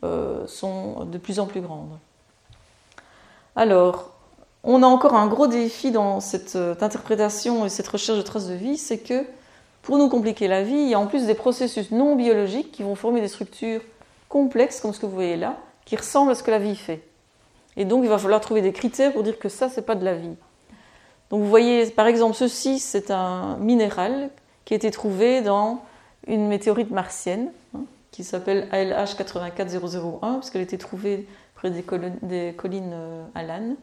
[0.04, 1.98] euh, sont de plus en plus grandes.
[3.54, 4.15] Alors,
[4.66, 8.48] on a encore un gros défi dans cette euh, interprétation et cette recherche de traces
[8.48, 9.24] de vie, c'est que
[9.82, 12.82] pour nous compliquer la vie, il y a en plus des processus non biologiques qui
[12.82, 13.80] vont former des structures
[14.28, 17.02] complexes, comme ce que vous voyez là, qui ressemblent à ce que la vie fait.
[17.76, 20.04] Et donc, il va falloir trouver des critères pour dire que ça, c'est pas de
[20.04, 20.34] la vie.
[21.30, 24.30] Donc, vous voyez, par exemple, ceci, c'est un minéral
[24.64, 25.82] qui a été trouvé dans
[26.26, 27.52] une météorite martienne.
[27.74, 27.84] Hein
[28.16, 33.74] qui s'appelle ALH 84001, parce qu'elle a été trouvée près des, collines euh, Alan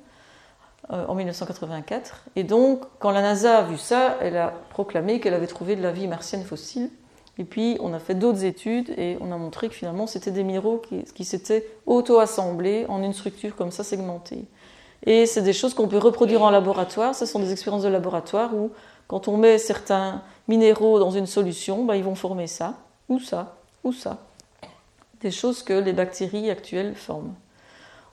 [0.91, 2.25] euh, en 1984.
[2.35, 5.81] Et donc, quand la NASA a vu ça, elle a proclamé qu'elle avait trouvé de
[5.81, 6.89] la vie martienne fossile.
[7.37, 10.45] Et puis, on a fait d'autres études et on a montré que finalement, c'était des
[10.87, 14.45] qui, qui s'étaient auto-assemblés en une structure comme ça segmentée.
[15.05, 17.15] Et c'est des choses qu'on peut reproduire en laboratoire.
[17.15, 18.71] Ce sont des expériences de laboratoire où,
[19.07, 22.75] quand on met certains minéraux dans une solution, ben, ils vont former ça,
[23.09, 24.17] ou ça, ou ça.
[25.21, 27.33] Des choses que les bactéries actuelles forment.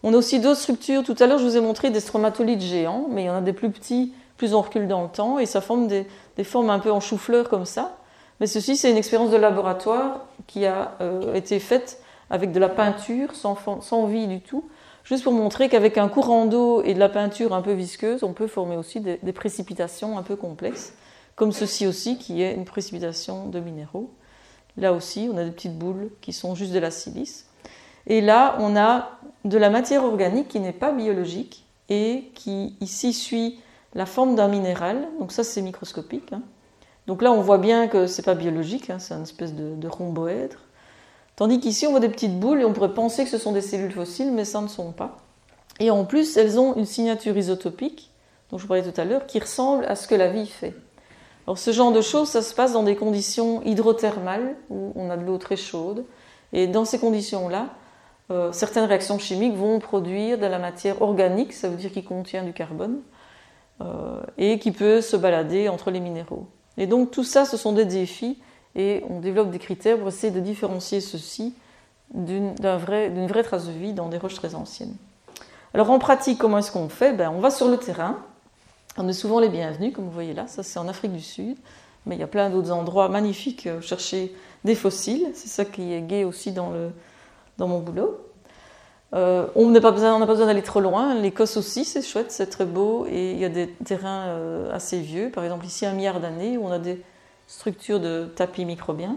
[0.02, 1.02] On a aussi d'autres structures.
[1.02, 3.40] Tout à l'heure, je vous ai montré des stromatolites géants, mais il y en a
[3.40, 6.06] des plus petits, plus on recule dans le temps, et ça forme des,
[6.44, 7.98] formes un peu en chou-fleur comme ça.
[8.40, 12.70] Mais ceci, c'est une expérience de laboratoire qui a euh, été faite avec de la
[12.70, 14.64] peinture, sans, vie du tout,
[15.04, 18.32] juste pour montrer qu'avec un courant d'eau et de la peinture un peu visqueuse, on
[18.32, 20.94] peut former aussi des, des précipitations un peu complexes,
[21.34, 24.10] comme ceci aussi, qui est une précipitation de minéraux.
[24.78, 27.46] Là aussi, on a des petites boules qui sont juste de la silice.
[28.06, 29.10] Et là, on a
[29.44, 33.58] de la matière organique qui n'est pas biologique et qui ici suit
[33.94, 35.08] la forme d'un minéral.
[35.18, 36.32] Donc ça, c'est microscopique.
[36.32, 36.42] Hein.
[37.06, 39.88] Donc là, on voit bien que c'est pas biologique, hein, c'est une espèce de, de
[39.88, 40.58] rhomboèdre.
[41.36, 43.62] Tandis qu'ici, on voit des petites boules et on pourrait penser que ce sont des
[43.62, 45.16] cellules fossiles, mais ça ne sont pas.
[45.80, 48.10] Et en plus, elles ont une signature isotopique,
[48.50, 50.74] dont je vous parlais tout à l'heure, qui ressemble à ce que la vie fait.
[51.46, 55.16] Alors ce genre de choses, ça se passe dans des conditions hydrothermales, où on a
[55.16, 56.04] de l'eau très chaude.
[56.52, 57.70] Et dans ces conditions-là,
[58.30, 62.44] euh, certaines réactions chimiques vont produire de la matière organique, ça veut dire qui contient
[62.44, 63.00] du carbone,
[63.80, 66.46] euh, et qui peut se balader entre les minéraux.
[66.78, 68.38] Et donc tout ça, ce sont des défis,
[68.76, 71.54] et on développe des critères pour essayer de différencier ceci
[72.14, 74.94] d'une vraie trace de vie dans des roches très anciennes.
[75.74, 77.12] Alors en pratique, comment est-ce qu'on fait?
[77.12, 78.18] Ben, On va sur le terrain,
[78.96, 81.56] on est souvent les bienvenus, comme vous voyez là, ça c'est en Afrique du Sud,
[82.06, 85.92] mais il y a plein d'autres endroits magnifiques où chercher des fossiles, c'est ça qui
[85.92, 86.90] est gai aussi dans, le,
[87.60, 88.18] dans mon boulot.
[89.12, 93.06] Euh, on n'a pas besoin, d'aller trop loin, l'Écosse aussi c'est chouette, c'est très beau,
[93.10, 96.56] et il y a des terrains euh, assez vieux, par exemple ici un milliard d'années,
[96.56, 97.02] où on a des
[97.48, 99.16] structures de tapis microbiens.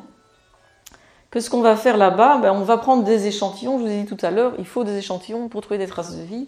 [1.29, 4.05] Qu'est-ce qu'on va faire là-bas ben, On va prendre des échantillons, je vous ai dit
[4.05, 6.47] tout à l'heure, il faut des échantillons pour trouver des traces de vie.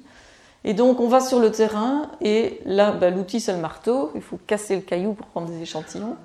[0.63, 4.21] Et donc on va sur le terrain et là, bah, l'outil c'est le marteau, il
[4.21, 6.17] faut casser le caillou pour prendre des échantillons.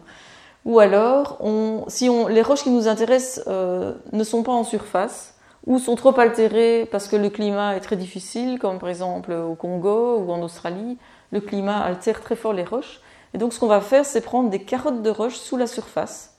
[0.64, 1.38] Ou alors,
[1.88, 5.34] si les roches qui nous intéressent euh, ne sont pas en surface
[5.66, 9.54] ou sont trop altérées parce que le climat est très difficile, comme par exemple au
[9.54, 10.98] Congo ou en Australie,
[11.32, 13.00] le climat altère très fort les roches.
[13.34, 16.36] Et donc ce qu'on va faire, c'est prendre des carottes de roches sous la surface.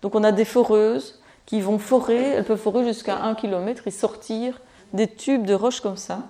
[0.00, 3.90] Donc on a des foreuses qui vont forer, elles peuvent forer jusqu'à 1 km et
[3.90, 4.60] sortir
[4.92, 6.20] des tubes de roches comme ça.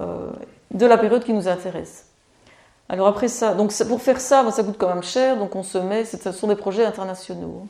[0.00, 0.30] Euh,
[0.70, 2.06] de la période qui nous intéresse.
[2.88, 5.78] Alors après ça, donc pour faire ça, ça coûte quand même cher, donc on se
[5.78, 7.66] met, ce sont des projets internationaux.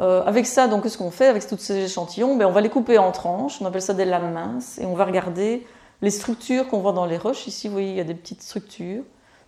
[0.00, 2.36] Euh, avec ça, donc qu'est-ce qu'on fait avec tous ces échantillons?
[2.36, 4.94] Ben, On va les couper en tranches, on appelle ça des lames minces, et on
[4.94, 5.66] va regarder
[6.02, 7.46] les structures qu'on voit dans les roches.
[7.48, 9.02] Ici, vous voyez, il y a des petites structures.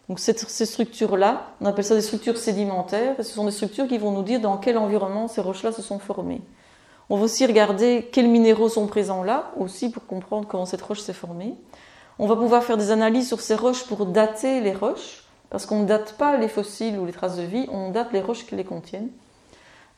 [0.09, 3.97] Donc ces structures-là, on appelle ça des structures sédimentaires, et ce sont des structures qui
[3.97, 6.43] vont nous dire dans quel environnement ces roches-là se sont formées.
[7.09, 11.01] On va aussi regarder quels minéraux sont présents là, aussi pour comprendre comment cette roche
[11.01, 11.55] s'est formée.
[12.19, 15.81] On va pouvoir faire des analyses sur ces roches pour dater les roches, parce qu'on
[15.81, 18.57] ne date pas les fossiles ou les traces de vie, on date les roches qui
[18.57, 19.11] les contiennent.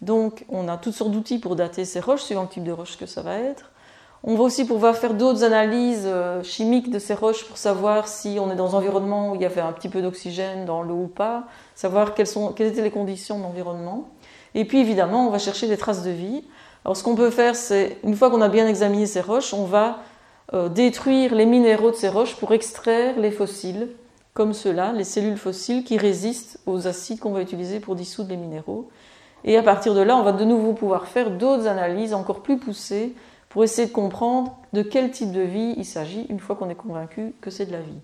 [0.03, 2.99] Donc on a toutes sortes d'outils pour dater ces roches, suivant le type de roche
[2.99, 3.71] que ça va être.
[4.25, 8.39] On va aussi pouvoir faire d'autres analyses euh, chimiques de ces roches pour savoir si
[8.41, 11.05] on est dans un environnement où il y avait un petit peu d'oxygène dans l'eau
[11.05, 14.09] ou pas, savoir quelles, étaient les conditions d'environnement.
[14.55, 16.45] Et puis évidemment, on va chercher des traces de vie.
[16.85, 19.65] Alors ce qu'on peut faire, c'est, une fois qu'on a bien examiné ces roches, on
[19.65, 19.99] va
[20.55, 23.89] euh, détruire les minéraux de ces roches pour extraire les fossiles,
[24.35, 28.37] comme ceux-là, les cellules fossiles qui résistent aux acides qu'on va utiliser pour dissoudre les
[28.37, 28.89] minéraux.
[29.45, 32.59] Et à partir de là, on va de nouveau pouvoir faire d'autres analyses encore plus
[32.59, 33.15] poussées
[33.49, 36.75] pour essayer de comprendre de quel type de vie il s'agit une fois qu'on est
[36.75, 37.99] convaincu que c'est de la vie.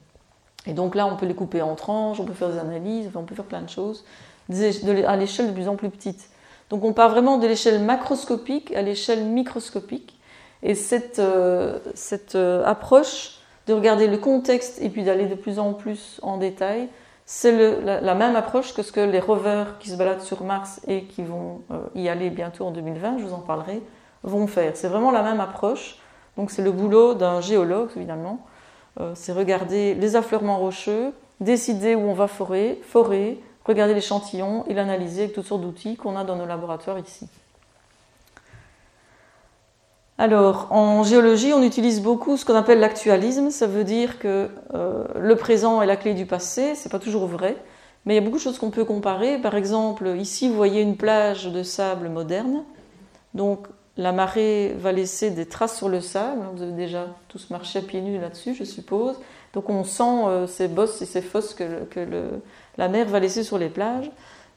[0.67, 3.23] Et donc là, on peut les couper en tranches, on peut faire des analyses, on
[3.23, 4.05] peut faire plein de choses
[4.51, 6.29] à l'échelle de plus en plus petite.
[6.71, 10.19] Donc on part vraiment de l'échelle macroscopique à l'échelle microscopique.
[10.63, 15.59] Et cette, euh, cette euh, approche de regarder le contexte et puis d'aller de plus
[15.59, 16.89] en plus en détail,
[17.31, 20.81] c'est la, la, même approche que ce que les rovers qui se baladent sur Mars
[20.89, 23.83] et qui vont euh, y aller bientôt en 2020, je vous en parlerai,
[24.23, 24.75] vont faire.
[24.77, 25.99] C'est vraiment la même approche.
[26.39, 28.41] Donc c'est le boulot d'un géologue, évidemment.
[29.15, 35.25] c'est regarder les affleurements rocheux, décider où on va forer, forer, regarder l'échantillon et l'analyser
[35.25, 37.29] avec toutes sortes d'outils qu'on a dans nos laboratoires ici.
[40.21, 43.51] Alors, en géologie, on utilise beaucoup ce qu'on appelle l'actualisme.
[43.51, 46.75] Ça veut dire que euh, le présent est la clé du passé.
[46.75, 47.57] C'est pas toujours vrai,
[48.05, 49.39] mais il y a beaucoup de choses qu'on peut comparer.
[49.39, 52.65] Par exemple, ici, vous voyez une plage de sable moderne.
[53.35, 56.43] Donc, la marée va laisser des traces sur le sable.
[56.53, 59.21] Vous avez déjà tous marché à pieds nus là-dessus, je suppose.
[59.53, 62.41] Donc, on sent euh, ces bosses et ces fosses que,
[62.77, 64.11] la mer va laisser sur les plages.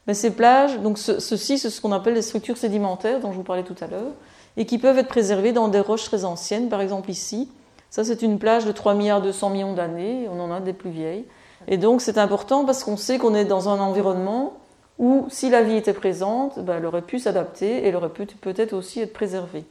[0.08, 3.44] Mais ces plages, donc ceci, c'est ce qu'on appelle les structures sédimentaires dont je vous
[3.44, 4.12] parlais tout à l'heure
[4.56, 6.68] et qui peuvent être préservés dans des roches très anciennes.
[6.68, 7.50] Par exemple ici,
[7.90, 10.90] ça c'est une plage de 3 milliards 200 millions d'années, on en a des plus
[10.90, 11.24] vieilles.
[11.68, 14.54] Et donc c'est important parce qu'on sait qu'on est dans un environnement
[14.98, 18.26] où si la vie était présente, ben, elle aurait pu s'adapter et elle aurait pu
[18.26, 19.64] peut-être aussi être préservée.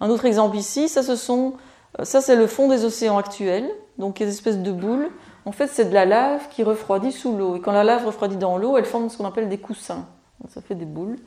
[0.00, 1.54] Un autre exemple ici, ça, ce sont,
[2.02, 5.10] ça c'est le fond des océans actuels, donc des espèces de boules.
[5.44, 7.56] En fait, c'est de la lave qui refroidit sous l'eau.
[7.56, 10.06] Et quand la lave refroidit dans l'eau, elle forme ce qu'on appelle des coussins.
[10.48, 11.18] ça fait des boules.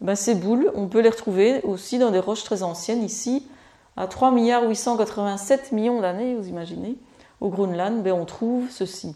[0.00, 3.46] Ben, ces boules, on peut les retrouver aussi dans des roches très anciennes, ici,
[3.96, 6.96] à 3 milliards 887 millions d'années, vous imaginez,
[7.40, 9.14] au Groenland, ben, on trouve ceci.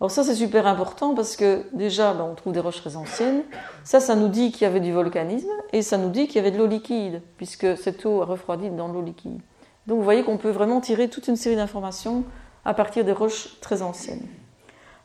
[0.00, 3.42] Alors ça, c'est super important parce que déjà, ben, on trouve des roches très anciennes.
[3.84, 6.38] Ça, ça nous dit qu'il y avait du volcanisme et ça nous dit qu'il y
[6.38, 9.40] avait de l'eau liquide, puisque cette eau a refroidi dans l'eau liquide.
[9.86, 12.24] Donc vous voyez qu'on peut vraiment tirer toute une série d'informations
[12.64, 14.26] à partir des roches très anciennes.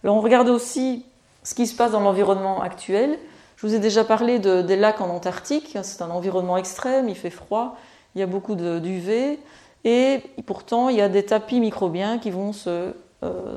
[0.04, 1.06] Alors on regarde aussi
[1.44, 3.18] ce qui se passe dans l'environnement actuel.
[3.66, 5.76] Je vous ai déjà parlé des lacs en Antarctique.
[5.82, 7.78] C'est un environnement extrême, il fait froid,
[8.14, 9.40] il y a beaucoup d'UV.
[9.86, 12.94] Et pourtant, il y a des tapis microbiens qui vont euh,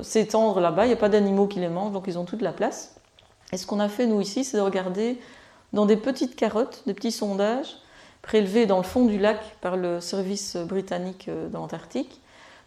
[0.02, 0.86] s'étendre là-bas.
[0.86, 2.96] Il n'y a pas d'animaux qui les mangent, donc ils ont toute la place.
[3.52, 5.20] Et ce qu'on a fait, nous, ici, c'est de regarder
[5.74, 7.76] dans des petites carottes, des petits sondages
[8.22, 12.22] prélevés dans le fond du lac par le service britannique euh, d'Antarctique,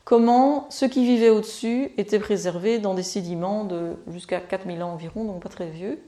[0.05, 5.23] comment ceux qui vivaient au-dessus étaient préservés dans des sédiments de jusqu'à 4000 ans environ,
[5.23, 5.99] donc pas très vieux.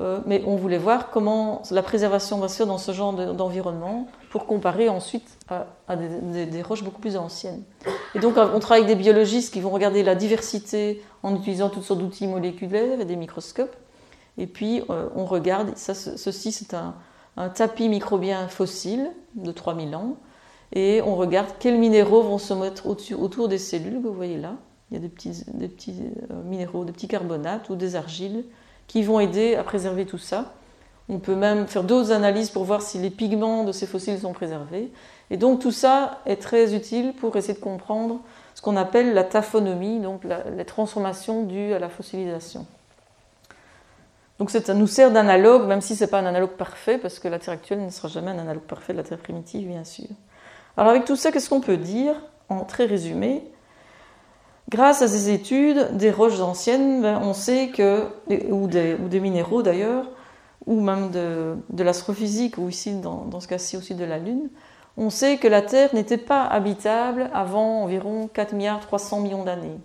[0.00, 4.06] Euh, mais on voulait voir comment la préservation va se faire dans ce genre d'environnement
[4.30, 7.62] pour comparer ensuite à, des, roches beaucoup plus anciennes.
[8.14, 11.82] Et donc on travaille avec des biologistes qui vont regarder la diversité en utilisant toutes
[11.82, 13.74] sortes d'outils moléculaires et des microscopes.
[14.36, 16.94] Et puis euh, on regarde, ceci c'est un,
[17.54, 20.16] tapis microbien fossile de 3000 ans,
[20.72, 24.54] et on regarde quels minéraux vont se mettre autour des cellules vous voyez là.
[24.90, 25.44] Il y a des petits,
[26.30, 28.44] euh, minéraux, des petits carbonates ou des argiles
[28.88, 30.52] qui vont aider à préserver tout ça.
[31.08, 34.32] On peut même faire d'autres analyses pour voir si les pigments de ces fossiles sont
[34.32, 34.90] préservés.
[35.30, 38.20] Et donc tout ça est très utile pour essayer de comprendre
[38.54, 42.66] ce qu'on appelle la taphonomie, donc les transformations dues à la fossilisation.
[44.38, 47.28] Donc ça nous sert d'analogue, même si ce n'est pas un analogue parfait, parce que
[47.28, 50.06] la Terre actuelle ne sera jamais un analogue parfait de la Terre primitive, bien sûr.
[50.76, 52.14] Alors avec tout ça, qu'est-ce qu'on peut dire
[52.48, 53.42] en très résumé
[54.68, 58.04] Grâce à ces études des roches anciennes, ben, on sait que,
[58.50, 60.04] ou des, minéraux d'ailleurs,
[60.66, 64.50] ou même de, l'astrophysique, ou ici dans, ce cas-ci aussi de la Lune,
[64.98, 69.78] on sait que la Terre n'était pas habitable avant environ 4 milliards 300 millions d'années.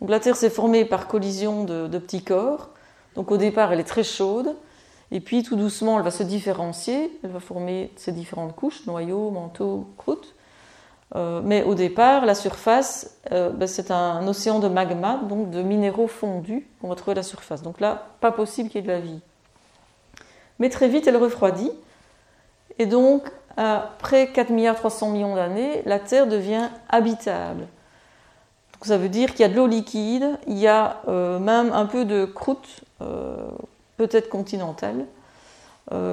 [0.00, 2.70] Donc la Terre s'est formée par collision de, petits corps.
[3.14, 4.54] Donc au départ, elle est très chaude.
[5.12, 7.10] Et puis tout doucement, elle va se différencier.
[7.22, 10.34] Elle va former ses différentes couches, noyau, manteau, croûte.
[11.14, 15.62] Euh, mais au départ, la surface, euh, ben, c'est un, océan de magma, donc de
[15.62, 17.62] minéraux fondus qu'on va trouver à la surface.
[17.62, 19.20] Donc là, pas possible qu'il y ait de la vie.
[20.58, 21.70] Mais très vite, elle refroidit.
[22.78, 23.22] Et donc,
[23.56, 27.66] après 4 milliards 300 millions d'années, la Terre devient habitable.
[28.72, 31.72] Donc ça veut dire qu'il y a de l'eau liquide, il y a euh, même
[31.72, 32.80] un peu de croûte,
[33.96, 35.04] peut-être continentale.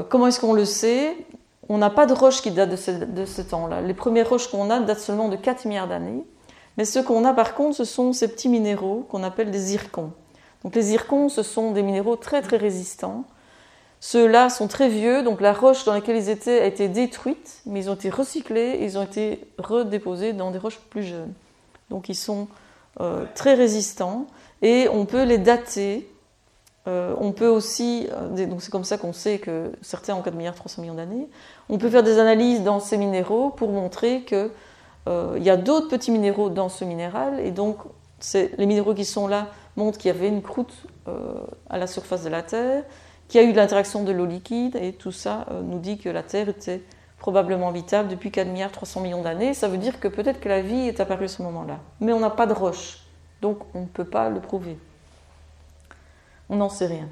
[0.09, 1.15] comment est-ce qu'on le sait?
[1.69, 3.81] On n'a pas de roches qui datent de ce, temps-là.
[3.81, 6.23] Les premières roches qu'on a datent seulement de 4 milliards d'années.
[6.77, 10.11] Mais ce qu'on a par contre, ce sont ces petits minéraux qu'on appelle des zircons.
[10.63, 13.25] Donc les zircons, ce sont des minéraux très très résistants.
[13.99, 17.79] Ceux-là sont très vieux, donc la roche dans laquelle ils étaient a été détruite, mais
[17.79, 21.33] ils ont été recyclés, ils ont été redéposés dans des roches plus jeunes.
[21.89, 22.47] Donc ils sont
[22.99, 24.27] euh, très résistants
[24.61, 26.09] et on peut les dater
[26.87, 30.35] euh, on peut aussi, euh, donc c'est comme ça qu'on sait que certains ont 4
[30.35, 31.29] milliards 300 millions d'années,
[31.69, 34.49] on peut faire des analyses dans ces minéraux pour montrer qu'il
[35.07, 37.77] euh, y a d'autres petits minéraux dans ce minéral, et donc
[38.33, 40.73] les minéraux qui sont là montrent qu'il y avait une croûte
[41.69, 42.83] à la surface de la Terre,
[43.27, 46.23] qu'il y a eu l'interaction de l'eau liquide, et tout ça nous dit que la
[46.23, 46.81] Terre était
[47.23, 49.53] probablement habitable depuis 4 milliards 300 millions d'années.
[49.53, 51.79] Ça veut dire que peut-être que la vie est apparue à ce moment-là.
[52.01, 52.99] Mais on n'a pas de roche,
[53.41, 54.77] donc on ne peut pas le prouver.
[56.49, 57.07] On n'en sait rien.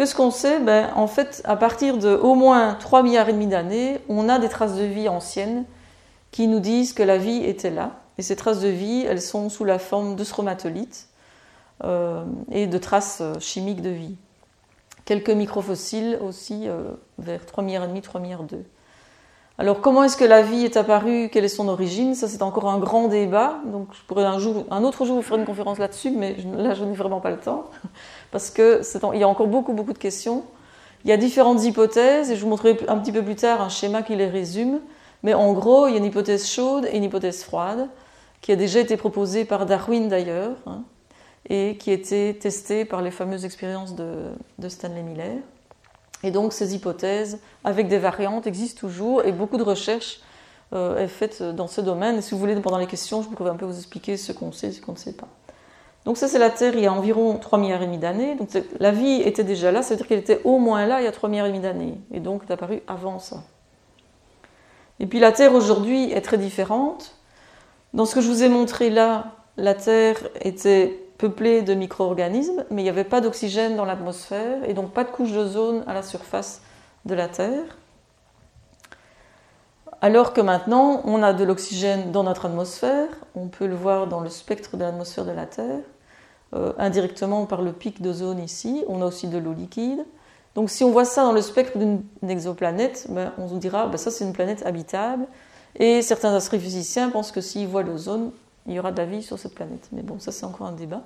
[0.00, 3.46] Qu'est-ce qu'on sait ben, En fait, à partir de au moins 3 milliards et demi
[3.46, 5.66] d'années, on a des traces de vie anciennes
[6.30, 7.90] qui nous disent que la vie était là.
[8.16, 11.08] Et ces traces de vie, elles sont sous la forme de stromatolites
[11.84, 14.16] euh, et de traces euh, chimiques de vie.
[15.04, 18.64] Quelques microfossiles aussi euh, vers 3 milliards et demi, 3 milliards 2.
[19.58, 21.28] Alors comment est-ce que la vie est apparue?
[21.30, 22.14] Quelle est son origine?
[22.14, 23.58] Ça c'est encore un grand débat.
[23.66, 26.72] Donc je pourrais un, jour, un autre jour vous faire une conférence là-dessus, mais là
[26.72, 27.66] je n'ai vraiment pas le temps
[28.30, 28.80] parce qu'il
[29.14, 30.44] y a encore beaucoup, beaucoup de questions.
[31.04, 33.68] Il y a différentes hypothèses, et je vous montrerai un petit peu plus tard un
[33.68, 34.80] schéma qui les résume.
[35.22, 37.88] Mais en gros, il y a une hypothèse chaude et une hypothèse froide,
[38.40, 40.82] qui a déjà été proposée par Darwin d'ailleurs, hein,
[41.48, 45.38] et qui a été testée par les fameuses expériences de, Stanley Miller.
[46.22, 50.20] Et donc ces hypothèses, avec des variantes, existent toujours, et beaucoup de recherches
[50.72, 52.18] euh, est faite dans ce domaine.
[52.18, 54.52] Et si vous voulez, pendant les questions, je pourrais un peu vous expliquer ce qu'on
[54.52, 55.28] sait et ce qu'on ne sait pas.
[56.04, 58.34] Donc ça c'est la Terre il y a environ 3 milliards et demi d'années.
[58.36, 61.04] Donc la vie était déjà là, ça veut dire qu'elle était au moins là il
[61.04, 61.94] y a 3 milliards et demi d'années.
[62.12, 63.42] Et donc est apparue avant ça.
[64.98, 67.16] Et puis la Terre aujourd'hui est très différente.
[67.94, 72.82] Dans ce que je vous ai montré là, la Terre était peuplée de micro-organismes, mais
[72.82, 76.02] il n'y avait pas d'oxygène dans l'atmosphère et donc pas de couche d'ozone à la
[76.02, 76.62] surface
[77.04, 77.76] de la Terre.
[80.02, 84.20] Alors que maintenant, on a de l'oxygène dans notre atmosphère, on peut le voir dans
[84.20, 85.80] le spectre de l'atmosphère de la Terre,
[86.54, 90.04] euh, indirectement par le pic d'ozone ici, on a aussi de l'eau liquide.
[90.54, 93.98] Donc si on voit ça dans le spectre d'une exoplanète, ben, on se dira ben,
[93.98, 95.26] ça c'est une planète habitable.
[95.76, 98.32] Et certains astrophysiciens pensent que s'ils voient l'ozone,
[98.66, 99.88] il y aura de la vie sur cette planète.
[99.92, 101.02] Mais bon, ça c'est encore un débat.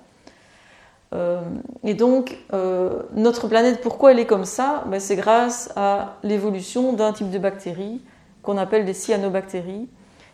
[1.12, 1.42] Euh,
[1.82, 4.84] et donc, euh, notre planète, pourquoi elle est comme ça?
[4.86, 8.00] Ben, C'est grâce à l'évolution d'un type de bactéries
[8.44, 9.88] qu'on appelle des cyanobactéries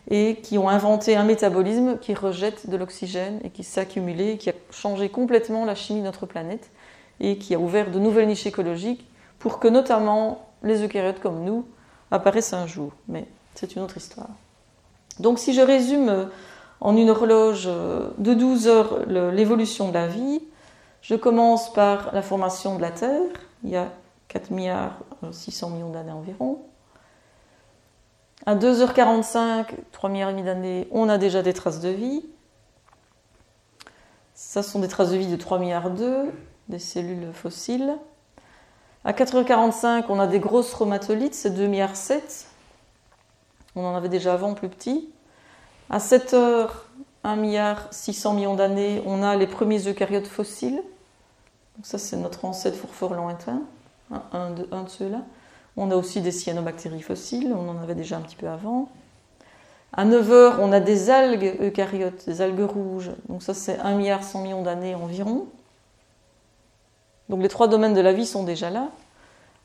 [0.09, 4.49] et qui ont inventé un métabolisme qui rejette de l'oxygène et qui s'est accumulé, qui
[4.49, 6.71] a changé complètement la chimie de notre planète
[7.19, 9.07] et qui a ouvert de nouvelles niches écologiques
[9.39, 11.65] pour que notamment les eucaryotes comme nous
[12.11, 12.91] apparaissent un jour.
[13.07, 14.29] Mais c'est une autre histoire.
[15.19, 16.29] Donc si je résume
[16.79, 17.65] en une horloge
[18.17, 20.41] de 12 heures l'évolution de la vie,
[21.01, 23.21] je commence par la formation de la Terre,
[23.63, 23.91] il y a
[24.27, 24.99] 4 milliards
[25.31, 26.59] 600 millions d'années environ.
[28.45, 32.25] À 2h45, 3 milliards d'années, on a déjà des traces de vie.
[34.33, 36.31] Ça sont des traces de vie de 3 milliards 2,
[36.67, 37.95] des cellules fossiles.
[39.03, 42.47] À 4h45, on a des grosses chromatolites, c'est 2 milliards 7.
[43.75, 45.09] On en avait déjà avant plus petit.
[45.89, 46.69] À 7 h
[47.23, 50.81] 1 milliard 600 millions d'années, on a les premiers eucaryotes fossiles.
[51.75, 53.61] Donc ça, c'est notre ancêtre fort lointain,
[54.11, 54.21] un
[54.71, 55.21] un de ceux-là.
[55.83, 58.87] On a aussi des cyanobactéries fossiles, on en avait déjà un petit peu avant.
[59.93, 63.09] À 9 heures, on a des algues eucaryotes, des algues rouges.
[63.29, 65.47] Donc ça, c'est 1 milliard 100 millions d'années environ.
[67.29, 68.89] Donc les trois domaines de la vie sont déjà là.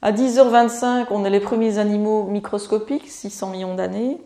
[0.00, 4.16] À 10h25, on a les premiers animaux microscopiques, 600 millions d'années.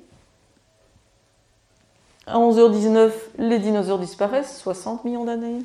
[2.29, 5.64] À 11h19, les dinosaures disparaissent, 60 millions d'années.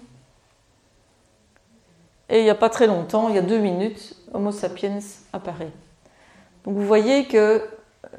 [2.30, 4.97] Et il n'y a pas très longtemps, il y a deux minutes, Homo sapiens
[5.32, 5.72] apparaît.
[6.66, 7.63] Donc vous voyez que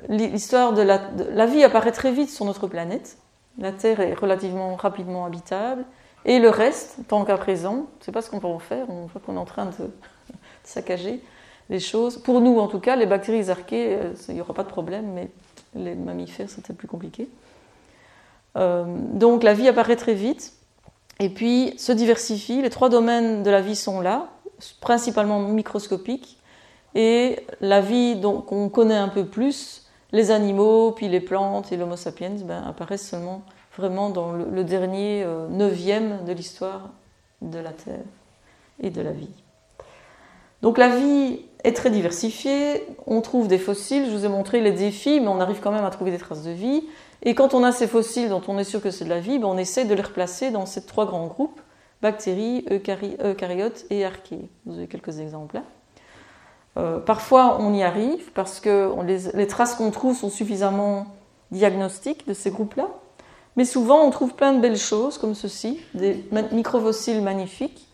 [0.09, 3.19] l'histoire de la, vie apparaît très vite sur notre planète.
[3.59, 5.85] La Terre est relativement rapidement habitable.
[6.25, 8.89] Et le reste, tant qu'à présent, je ne sais pas ce qu'on va en faire,
[8.91, 9.91] on voit qu'on est en train de
[10.65, 11.21] saccager
[11.71, 12.19] les choses.
[12.19, 15.13] Pour nous, en tout cas, les bactéries archées, euh, il n'y aura pas de problème,
[15.13, 15.31] mais
[15.75, 17.29] les mammifères, c'est peut-être plus compliqué.
[18.57, 20.55] Euh, donc la vie apparaît très vite,
[21.21, 22.63] et puis se diversifie.
[22.63, 24.29] Les trois domaines de la vie sont là,
[24.81, 26.36] principalement microscopiques,
[26.97, 31.95] et la vie qu'on connaît un peu plus, les animaux, puis les plantes et l'Homo
[31.95, 33.43] sapiens, ben, apparaissent seulement
[33.77, 36.95] vraiment dans le, dernier euh, neuvième de l'histoire
[37.43, 38.01] de la Terre
[38.81, 39.29] et de la vie.
[40.63, 44.73] Donc la vie est très diversifiée, on trouve des fossiles, je vous ai montré les
[44.73, 46.83] défis, mais on arrive quand même à trouver des traces de vie.
[47.23, 49.39] Et quand on a ces fossiles dont on est sûr que c'est de la vie,
[49.39, 51.61] ben, on essaie de les replacer dans ces trois grands groupes,
[52.01, 54.49] bactéries, eucaryotes et archées.
[54.65, 55.63] Vous avez quelques exemples là.
[56.77, 58.93] Euh, parfois, on y arrive parce que
[59.35, 61.07] les, traces qu'on trouve sont suffisamment
[61.51, 62.89] diagnostiques de ces groupes-là.
[63.57, 67.89] Mais souvent, on trouve plein de belles choses comme ceci, des microfossiles magnifiques.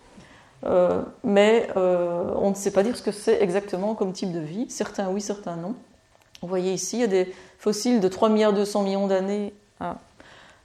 [0.65, 4.41] Euh, mais euh, on ne sait pas dire ce que c'est exactement comme type de
[4.41, 4.67] vie.
[4.69, 5.75] Certains oui, certains non.
[6.41, 9.53] Vous voyez ici, il y a des fossiles de 3 milliards 200 millions d'années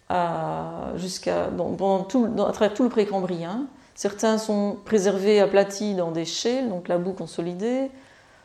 [0.09, 1.49] à, jusqu'à
[2.09, 3.67] tout, à travers tout le précambrien.
[3.93, 7.91] Certains sont préservés aplatis dans des shales, donc la boue consolidée.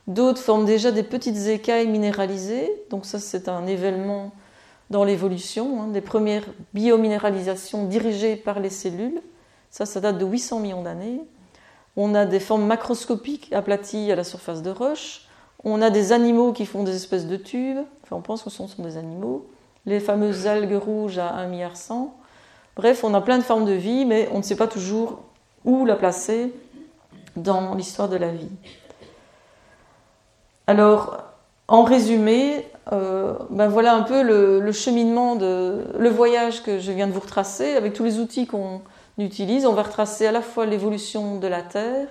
[0.09, 4.33] D'autres forment déjà des petites écailles minéralisées, donc ça c'est un événement
[4.91, 6.45] dans l'évolution, hein, des premières
[6.75, 9.23] biominéralisations dirigées par les cellules.
[9.71, 11.21] Ça, ça date de 800 millions d'années.
[11.97, 15.23] On a des formes macroscopiques aplaties à la surface de roche.
[15.65, 17.79] On a des animaux qui font des espèces de tubes.
[18.03, 19.47] Enfin, on pense que ce sont des animaux.
[19.87, 22.15] Les fameuses algues rouges à 1 milliard 100.
[22.77, 25.21] Bref, on a plein de formes de vie, mais on ne sait pas toujours
[25.65, 26.53] où la placer
[27.37, 28.51] dans l'histoire de la vie.
[30.67, 31.25] Alors,
[31.69, 37.13] en résumé, euh, ben voilà un peu le, cheminement, le voyage que je viens de
[37.13, 38.83] vous retracer avec tous les outils qu'on
[39.19, 39.67] utilise.
[39.67, 42.09] On va retracer à la fois l'évolution de la Terre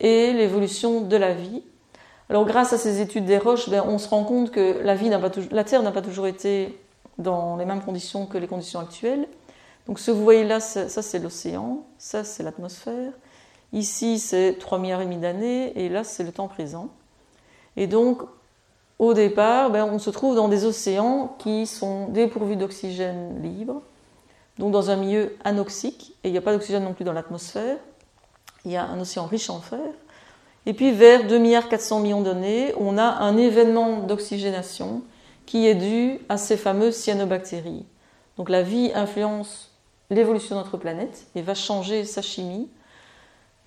[0.00, 1.62] et l'évolution de la vie.
[2.28, 4.96] Alors, grâce à ces études des roches, ben, on se rend compte que la,
[5.50, 6.78] la Terre n'a pas toujours été
[7.18, 9.28] dans les mêmes conditions que les conditions actuelles.
[9.86, 13.12] Donc, ce que vous voyez là, ça, c'est l'océan, ça c'est l'atmosphère.
[13.72, 16.88] Ici, c'est 3 milliards et demi d'années, et là, c'est le temps présent.
[17.76, 18.22] Et donc,
[18.98, 23.82] au départ, ben, on se trouve dans des océans qui sont dépourvus d'oxygène libre,
[24.58, 27.76] donc dans un milieu anoxique, et il n'y a pas d'oxygène non plus dans l'atmosphère.
[28.64, 29.78] Il y a un océan riche en fer.
[30.64, 35.02] Et puis vers 2 milliards 400 millions d'années, on a un événement d'oxygénation
[35.44, 37.84] qui est dû à ces fameuses cyanobactéries.
[38.36, 39.70] Donc la vie influence
[40.10, 42.68] l'évolution de notre planète et va changer sa chimie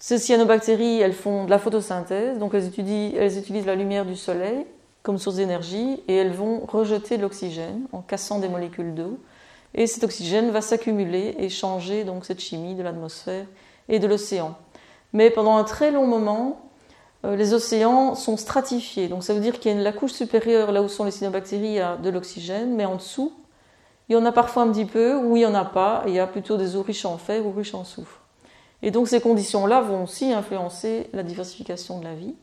[0.01, 4.65] ces cyanobactéries, elles font de la photosynthèse, donc elles utilisent, la lumière du soleil
[5.03, 9.19] comme source d'énergie et elles vont rejeter de l'oxygène en cassant des molécules d'eau.
[9.73, 13.45] Et cet oxygène va s'accumuler et changer donc cette chimie de l'atmosphère
[13.89, 14.55] et de l'océan.
[15.11, 16.61] Mais pendant un très long moment,
[17.25, 19.09] euh, les océans sont stratifiés.
[19.09, 21.79] Donc ça veut dire qu'il y a la couche supérieure, là où sont les cyanobactéries,
[21.79, 23.33] a de l'oxygène, mais en dessous,
[24.07, 26.13] il y en a parfois un petit peu, ou il n'y en a pas, il
[26.13, 28.18] y a plutôt des eaux riches en fer ou riches en soufre.
[28.81, 32.35] Et donc ces conditions-là vont aussi influencer la diversification de la vie.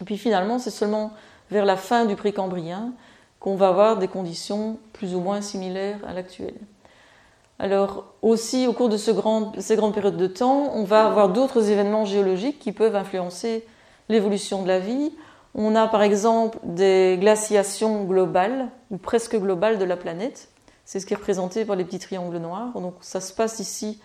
[0.00, 1.12] Et puis finalement, c'est seulement
[1.50, 2.92] vers la fin du précambrien
[3.40, 6.54] qu'on va avoir des conditions plus ou moins similaires à l'actuelle.
[7.58, 12.04] Alors aussi, au cours de ces grandes périodes de temps, on va avoir d'autres événements
[12.04, 13.66] géologiques qui peuvent influencer
[14.08, 15.12] l'évolution de la vie.
[15.54, 20.48] On a par exemple des glaciations globales, ou presque globales de la planète.
[20.84, 22.72] C'est ce qui est représenté par les petits triangles noirs.
[22.80, 24.00] Donc ça se passe ici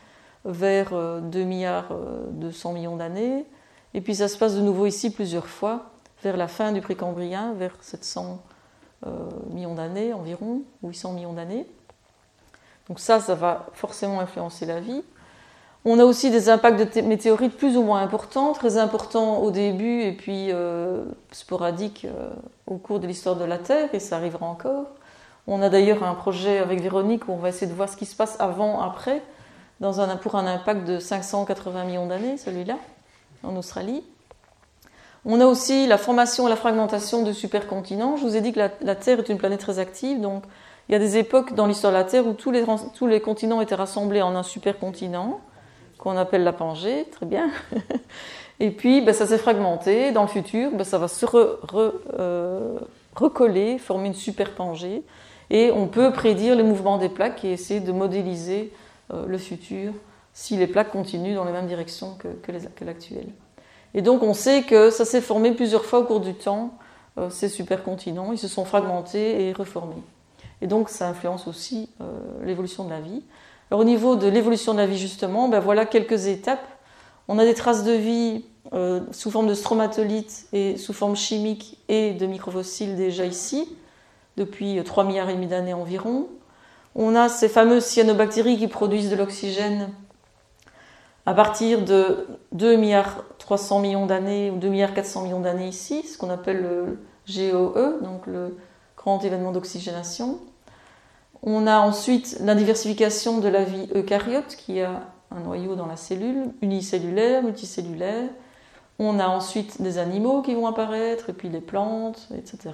[0.47, 1.93] vers 2 euh, milliards
[2.31, 3.45] 200 euh, millions d'années.
[3.93, 5.91] Et puis ça se passe de nouveau ici plusieurs fois,
[6.23, 8.41] vers la fin du Précambrien, vers 700
[9.05, 9.09] euh,
[9.51, 11.67] millions d'années environ, 800 millions d'années.
[12.87, 15.03] Donc ça, ça va forcément influencer la vie.
[15.83, 20.01] On a aussi des impacts de météorites plus ou moins importants, très importants au début
[20.01, 20.51] et puis
[21.31, 22.07] sporadiques
[22.65, 24.87] au cours de l'histoire de la Terre, et ça arrivera encore.
[25.47, 28.05] On a d'ailleurs un projet avec Véronique où on va essayer de voir ce qui
[28.05, 29.21] se passe avant, après,
[29.80, 32.78] dans un, pour un impact de 580 millions d'années, celui-là,
[33.43, 34.03] en Australie.
[35.25, 38.17] On a aussi la formation et la fragmentation de supercontinents.
[38.17, 40.43] Je vous ai dit que la, Terre est une planète très active, donc
[40.88, 42.63] il y a des époques dans l'histoire de la Terre où tous les,
[42.95, 45.41] tous les continents étaient rassemblés en un supercontinent,
[45.97, 47.49] qu'on appelle la Pangée, très bien.
[48.59, 50.11] Et puis, ben, ça s'est fragmenté.
[50.11, 52.80] Dans le futur, ben, ça va se euh,
[53.15, 55.03] recoller, former une super Pangée.
[55.49, 58.71] Et on peut prédire les mouvements des plaques et essayer de modéliser
[59.09, 59.93] le futur
[60.33, 63.29] si les plaques continuent dans les mêmes directions que, que l'actuelle.
[63.95, 66.77] Et donc on sait que ça s'est formé plusieurs fois au cours du temps,
[67.17, 70.03] euh, ces supercontinents, ils se sont fragmentés et reformés.
[70.61, 73.23] Et donc ça influence aussi euh, l'évolution de la vie.
[73.71, 76.65] Alors, au niveau de l'évolution de la vie, justement, ben voilà quelques étapes.
[77.27, 81.79] On a des traces de vie euh, sous forme de stromatolites et sous forme chimique
[81.89, 83.67] et de microfossiles déjà ici,
[84.37, 86.27] depuis 3 milliards et demi d'années environ.
[86.99, 89.91] On a ces fameuses cyanobactéries qui produisent de l'oxygène
[91.27, 96.01] à partir de 2 milliards 300 millions d'années ou 2 milliards 400 millions d'années ici,
[96.03, 98.57] ce qu'on appelle le GOE, donc le
[98.97, 100.39] grand événement d'oxygénation.
[101.43, 105.97] On a ensuite la diversification de la vie eucaryote qui a un noyau dans la
[105.97, 108.29] cellule, unicellulaire, multicellulaire.
[108.97, 112.71] On a ensuite des animaux qui vont apparaître, et puis les plantes, etc.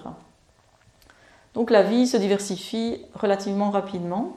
[1.53, 4.35] Donc la vie se diversifie relativement rapidement.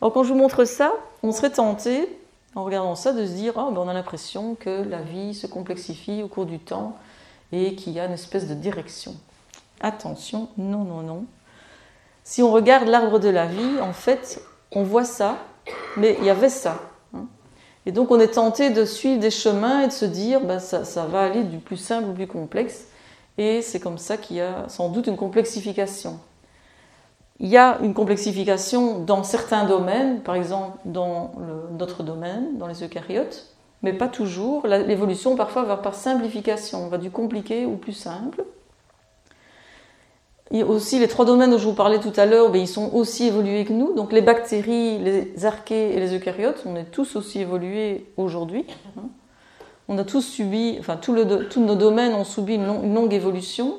[0.00, 0.92] Alors quand je vous montre ça,
[1.22, 2.08] on serait tenté
[2.54, 6.22] en regardant ça, de se dire oh, on a l'impression que la vie se complexifie
[6.22, 6.96] au cours du temps
[7.52, 9.14] et qu'il y a une espèce de direction.
[9.80, 11.24] Attention, non, non, non.
[12.24, 14.42] Si on regarde l'arbre de la vie, en fait,
[14.72, 15.38] on voit ça,
[15.96, 16.80] mais il y avait ça.
[17.14, 17.26] Hein.
[17.86, 21.06] Et donc on est tenté de suivre des chemins et de se dire ben, ça
[21.06, 22.86] va aller du plus simple au plus complexe.
[23.36, 26.18] Et c'est comme ça qu'il y a sans doute une complexification.
[27.40, 31.32] Il y a une complexification dans certains domaines, par exemple dans
[31.78, 34.66] notre domaine, dans les eucaryotes, mais pas toujours.
[34.66, 38.44] L'évolution parfois va par simplification, on va du compliqué au plus simple.
[40.50, 42.60] Il y a aussi les trois domaines dont je vous parlais tout à l'heure, ben,
[42.60, 43.94] ils sont aussi évolués que nous.
[43.94, 48.64] Donc les bactéries, les archées et les eucaryotes, on est tous aussi évolués aujourd'hui.
[49.88, 53.74] On a tous subi, enfin tous nos domaines ont subi une longue évolution.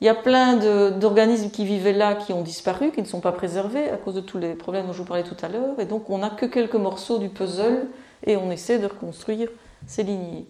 [0.00, 3.32] Il y a plein d'organismes qui vivaient là qui ont disparu, qui ne sont pas
[3.32, 5.78] préservés à cause de tous les problèmes dont je vous parlais tout à l'heure.
[5.80, 7.88] Et donc on n'a que quelques morceaux du puzzle
[8.24, 9.48] et on essaie de reconstruire
[9.86, 10.46] ces lignées.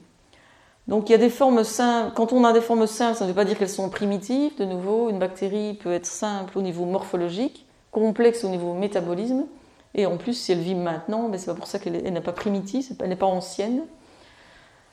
[0.87, 2.13] Donc il y a des formes simples.
[2.15, 4.57] Quand on a des formes simples, ça ne veut pas dire qu'elles sont primitives.
[4.59, 9.47] De nouveau, une bactérie peut être simple au niveau morphologique, complexe au niveau métabolisme.
[9.95, 12.33] Et en plus, si elle vit maintenant, ben, c'est pas pour ça qu'elle n'est pas
[12.33, 13.83] primitive, elle n'est pas ancienne.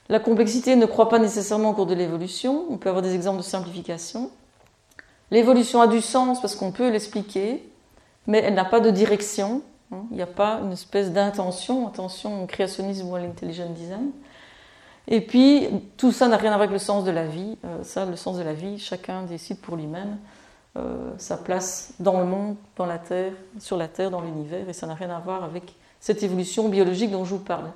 [0.08, 2.66] La complexité ne croît pas nécessairement au cours de l'évolution.
[2.70, 4.30] On peut avoir des exemples de simplification.
[5.32, 7.68] L'évolution a du sens parce qu'on peut l'expliquer,
[8.28, 9.62] mais elle n'a pas de direction.
[9.92, 10.04] Hein.
[10.12, 14.12] Il n'y a pas une espèce d'intention, attention au créationnisme ou à l'intelligent design.
[15.08, 15.68] Et puis,
[15.98, 17.58] tout ça n'a rien à voir avec le sens de la vie.
[17.64, 20.18] Euh, ça, le sens de la vie, chacun décide pour lui-même
[20.78, 24.74] euh, sa place dans le monde, dans la Terre, sur la Terre, dans l'univers, et
[24.74, 27.72] ça n'a rien à voir avec cette évolution biologique dont je vous parle.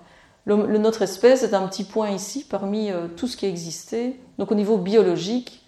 [0.46, 4.20] notre espèce est un petit point ici parmi euh, tout ce qui existait.
[4.38, 5.66] Donc au niveau biologique,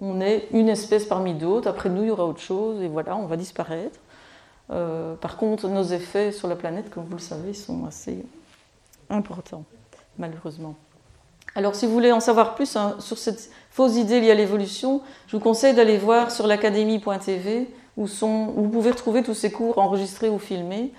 [0.00, 3.16] on est une espèce parmi d'autres, après nous il y aura autre chose, et voilà,
[3.16, 3.98] on va disparaître.
[4.70, 8.24] Euh, par contre, nos effets sur la planète, comme vous le savez, sont assez
[9.10, 9.64] importants,
[10.18, 10.74] malheureusement.
[11.54, 15.00] Alors, si vous voulez en savoir plus hein, sur cette fausse idée liée à l'évolution,
[15.26, 19.78] je vous conseille d'aller voir sur l'académie.tv où, où, vous pouvez retrouver tous ces cours
[19.78, 20.92] enregistrés ou filmés,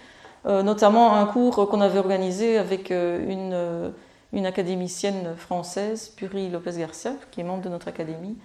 [0.45, 3.93] euh, notamment un cours qu'on avait organisé avec euh, une,
[4.33, 8.35] une académicienne française, Puri Lopez Garcia, qui est membre de notre académie,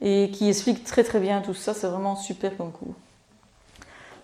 [0.00, 1.74] et qui explique très très bien tout ça.
[1.74, 2.94] C'est vraiment super comme cours.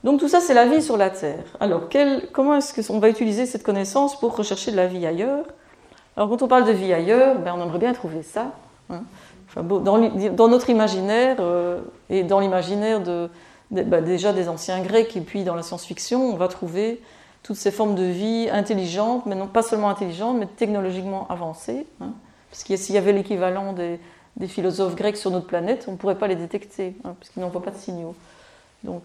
[0.05, 1.45] Donc tout ça, c'est la vie sur la Terre.
[1.59, 1.89] Alors,
[2.33, 5.45] comment est-ce qu'on va utiliser cette connaissance pour rechercher de la vie ailleurs?
[6.17, 8.53] Alors, quand on parle de vie ailleurs, ben, on aimerait bien trouver ça.
[8.89, 9.03] Hein.
[9.57, 13.01] dans, notre imaginaire euh, et dans l'imaginaire
[13.73, 17.03] ben, déjà des anciens Grecs et puis dans la science-fiction, on va trouver
[17.43, 21.87] toutes ces formes de vie intelligentes, mais non pas seulement intelligentes, mais technologiquement avancées.
[22.01, 22.13] Hein.
[22.51, 23.99] parce que s'il y avait l'équivalent des,
[24.37, 27.63] des philosophes grecs sur notre planète, on ne pourrait pas les détecter, hein, puisqu'ils n'envoient
[27.63, 28.15] pas de signaux.
[28.85, 29.05] Donc,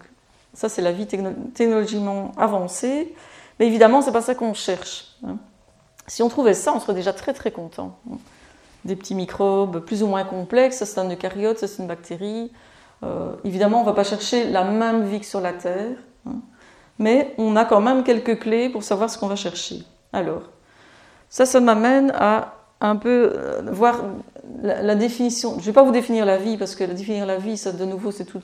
[0.54, 3.14] ça, c'est la vie technologiquement avancée.
[3.58, 5.16] Mais évidemment, ce n'est pas ça qu'on cherche.
[5.26, 5.36] Hein.
[6.06, 7.98] Si on trouvait ça, on serait déjà très très content.
[8.10, 8.16] Hein.
[8.84, 12.50] Des petits microbes plus ou moins complexes, ça c'est un eucaryote, ça c'est une bactérie.
[13.04, 15.96] Euh, évidemment, on ne va pas chercher la même vie que sur la Terre,
[16.98, 19.84] mais on a quand même quelques clés pour savoir ce qu'on va chercher.
[20.12, 20.42] Alors,
[21.28, 24.04] ça, ça m'amène à un peu euh, voir
[24.62, 25.52] la, définition.
[25.54, 27.84] Je ne vais pas vous définir la vie, parce que définir la vie, ça de
[27.84, 28.40] nouveau, c'est tout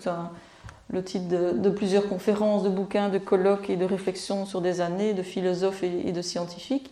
[0.90, 5.12] le titre de, plusieurs conférences, de bouquins, de colloques et de réflexions sur des années,
[5.12, 6.90] de philosophes et, de scientifiques.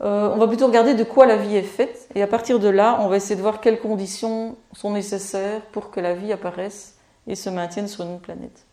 [0.00, 2.68] Euh, on va plutôt regarder de quoi la vie est faite, et à partir de
[2.68, 6.96] là, on va essayer de voir quelles conditions sont nécessaires pour que la vie apparaisse
[7.26, 8.66] et se maintienne sur une planète.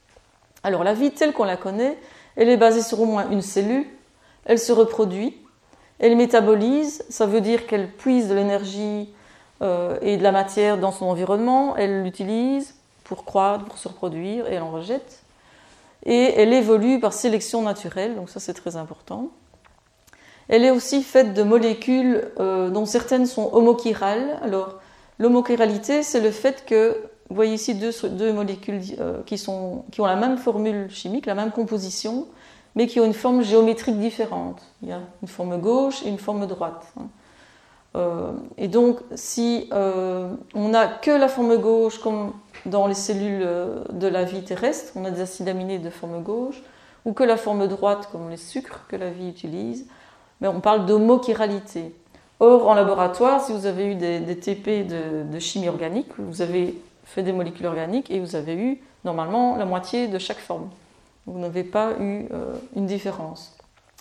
[0.63, 1.97] Alors la vie telle qu'on la connaît,
[2.35, 3.85] elle est basée sur au moins une cellule,
[4.45, 5.37] elle se reproduit,
[5.99, 9.09] elle métabolise, ça veut dire qu'elle puise de l'énergie
[9.61, 14.47] euh, et de la matière dans son environnement, elle l'utilise pour croître, pour se reproduire,
[14.47, 15.23] et elle en rejette.
[16.05, 19.29] Et elle évolue par sélection naturelle, donc ça c'est très important.
[20.47, 24.39] Elle est aussi faite de molécules euh, dont certaines sont homochirales.
[24.41, 24.79] Alors,
[25.19, 26.97] l'homochiralité, c'est le fait que,
[27.29, 32.25] vous voyez ici deux, molécules euh, qui ont la même formule chimique, la même composition,
[32.75, 34.61] mais qui ont une forme géométrique différente.
[34.81, 36.85] Il y a une forme gauche et une forme droite.
[36.99, 37.07] Hein.
[37.95, 42.33] Euh, et donc, si euh, on n'a que la forme gauche, comme
[42.65, 46.21] dans les cellules euh, de la vie terrestre, on a des acides aminés de forme
[46.21, 46.61] gauche,
[47.05, 49.87] ou que la forme droite, comme les sucres que la vie utilise,
[50.41, 51.95] mais on parle d'homochiralité.
[52.39, 57.23] Or, en laboratoire, si vous avez eu des, TP de, chimie organique, vous avez fait
[57.23, 60.69] des molécules organiques et vous avez eu normalement la moitié de chaque forme.
[61.25, 62.27] Vous n'avez pas eu
[62.75, 63.55] une différence.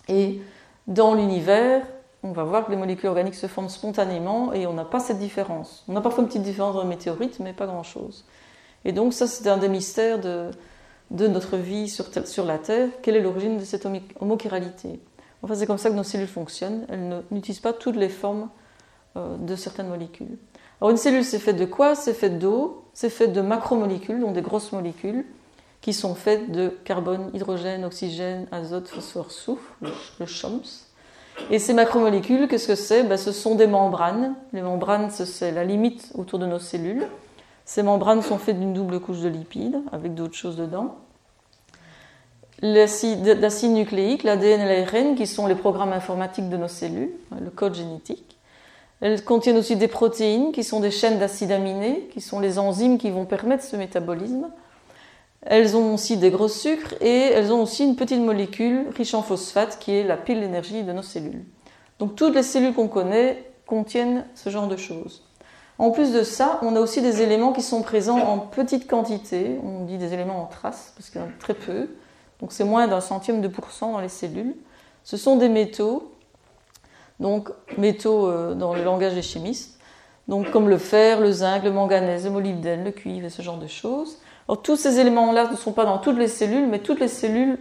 [0.08, 0.40] Et
[0.86, 1.82] dans l'univers,
[2.22, 5.18] on va voir que les molécules organiques se forment spontanément et on n'a pas cette
[5.18, 5.84] différence.
[5.88, 8.24] On a parfois une petite différence dans les météorites, mais pas grand-chose.
[8.84, 10.50] Et donc ça, c'est un des mystères de,
[11.10, 12.88] notre vie sur, la Terre.
[13.02, 13.86] Quelle est l'origine de cette
[14.20, 15.00] homochiralité
[15.42, 16.84] Enfin, c'est comme ça que nos cellules fonctionnent.
[16.88, 18.48] Elles n'utilisent pas toutes les formes
[19.16, 20.36] euh, de certaines molécules.
[20.80, 21.94] Alors une cellule, c'est fait de quoi?
[21.94, 25.24] C'est fait d'eau, c'est fait de macromolécules, donc des grosses molécules,
[25.88, 30.60] qui sont faites de carbone, hydrogène, oxygène, azote, phosphore, soufre, le, CHOMS.
[31.50, 33.04] Et ces macromolécules, qu'est-ce que c'est?
[33.04, 34.34] Ben, Ce sont des membranes.
[34.52, 37.06] Les membranes, c'est la limite autour de nos cellules.
[37.64, 40.96] Ces membranes sont faites d'une double couche de lipides, avec d'autres choses dedans.
[42.60, 43.24] L'acide
[43.62, 47.12] nucléique, l'ADN et l'ARN, qui sont les programmes informatiques de nos cellules,
[47.42, 48.36] le code génétique.
[49.00, 52.98] Elles contiennent aussi des protéines, qui sont des chaînes d'acides aminés, qui sont les enzymes
[52.98, 54.50] qui vont permettre ce métabolisme.
[55.42, 59.22] Elles ont aussi des gros sucres et elles ont aussi une petite molécule riche en
[59.22, 61.44] phosphate qui est la pile d'énergie de nos cellules.
[61.98, 65.24] Donc toutes les cellules qu'on connaît contiennent ce genre de choses.
[65.78, 69.58] En plus de ça, on a aussi des éléments qui sont présents en petite quantité.
[69.62, 71.88] On dit des éléments en traces parce qu'il y en a très peu.
[72.40, 74.56] Donc c'est moins d'un centième de pourcent dans les cellules.
[75.04, 76.12] Ce sont des métaux,
[77.20, 79.78] donc métaux euh, dans le langage des chimistes,
[80.26, 83.58] donc comme le fer, le zinc, le manganèse, le molybdène, le cuivre et ce genre
[83.58, 84.18] de choses
[84.56, 87.58] tous ces éléments-là ne sont pas dans toutes les cellules, mais toutes les cellules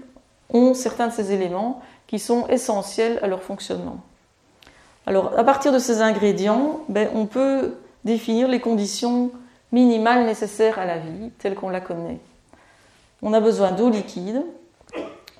[0.53, 3.97] ont certains de ces éléments qui sont essentiels à leur fonctionnement.
[5.05, 9.31] Alors, à partir de ces ingrédients, ben, on peut définir les conditions
[9.71, 12.19] minimales nécessaires à la vie, telle qu'on la connaît.
[13.21, 14.43] On a besoin d'eau liquide,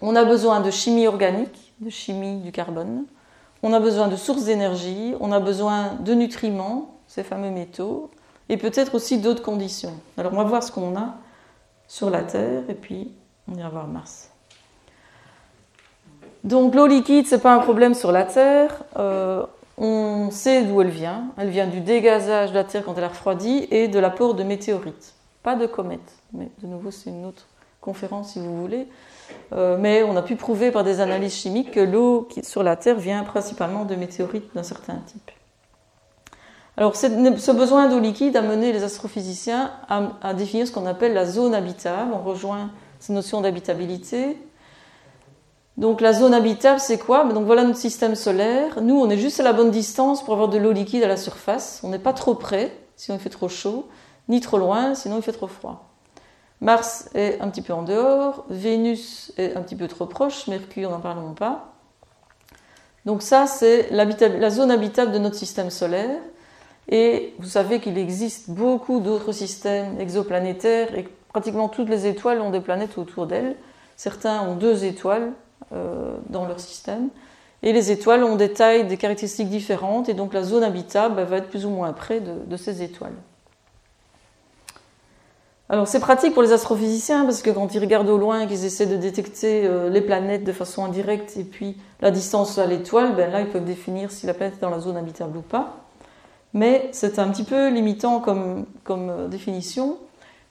[0.02, 3.06] on a besoin de chimie organique, de chimie du carbone,
[3.64, 8.10] on a besoin de sources d'énergie, on a besoin de nutriments, ces fameux métaux,
[8.50, 9.93] et peut-être aussi d'autres conditions.
[10.18, 11.16] Alors, on va voir ce qu'on a
[11.88, 13.11] sur la Terre et puis
[13.51, 14.31] on ira voir Mars.
[16.43, 18.83] Donc l'eau liquide, c'est pas un problème sur la Terre.
[18.97, 19.45] Euh,
[19.77, 21.27] on sait d'où elle vient.
[21.38, 24.43] Elle vient du dégazage de la Terre quand elle a refroidi et de l'apport de
[24.43, 25.13] météorites.
[25.43, 26.15] Pas de comètes.
[26.33, 27.47] Mais de nouveau, c'est une autre
[27.81, 28.88] conférence si vous voulez.
[29.53, 32.97] Euh, mais on a pu prouver par des analyses chimiques que l'eau sur la Terre
[32.97, 35.31] vient principalement de météorites d'un certain type.
[36.78, 41.25] Alors ce besoin d'eau liquide a mené les astrophysiciens à, définir ce qu'on appelle la
[41.25, 42.11] zone habitable.
[42.13, 42.69] On rejoint
[42.99, 44.38] ces notions d'habitabilité.
[45.75, 47.23] Donc la zone habitable, c'est quoi?
[47.25, 48.80] Donc voilà notre système solaire.
[48.82, 51.17] Nous, on est juste à la bonne distance pour avoir de l'eau liquide à la
[51.17, 51.82] surface.
[51.84, 53.88] On n'est pas trop près, sinon il fait trop chaud,
[54.28, 55.89] ni trop loin, sinon il fait trop froid.
[56.61, 60.91] Mars est un petit peu en dehors, Vénus est un petit peu trop proche, Mercure,
[60.91, 61.73] n'en parlons pas.
[63.05, 66.19] Donc ça, c'est la zone habitable de notre système solaire.
[66.89, 72.49] Et vous savez qu'il existe beaucoup d'autres systèmes exoplanétaires et pratiquement toutes les étoiles ont
[72.49, 73.55] des planètes autour d'elles.
[73.97, 75.33] Certains ont deux étoiles
[75.73, 77.09] euh, dans leur système.
[77.63, 81.38] Et les étoiles ont des tailles, des caractéristiques différentes, et donc la zone habitable va
[81.38, 83.15] être plus ou moins près de, ces étoiles.
[85.67, 88.85] Alors c'est pratique pour les astrophysiciens parce que quand ils regardent au loin, qu'ils essaient
[88.85, 93.29] de détecter euh, les planètes de façon indirecte et puis la distance à l'étoile, ben
[93.29, 95.86] là ils peuvent définir si la planète est dans la zone habitable ou pas
[96.54, 99.98] mais c'est un petit peu limitant comme, euh, définition,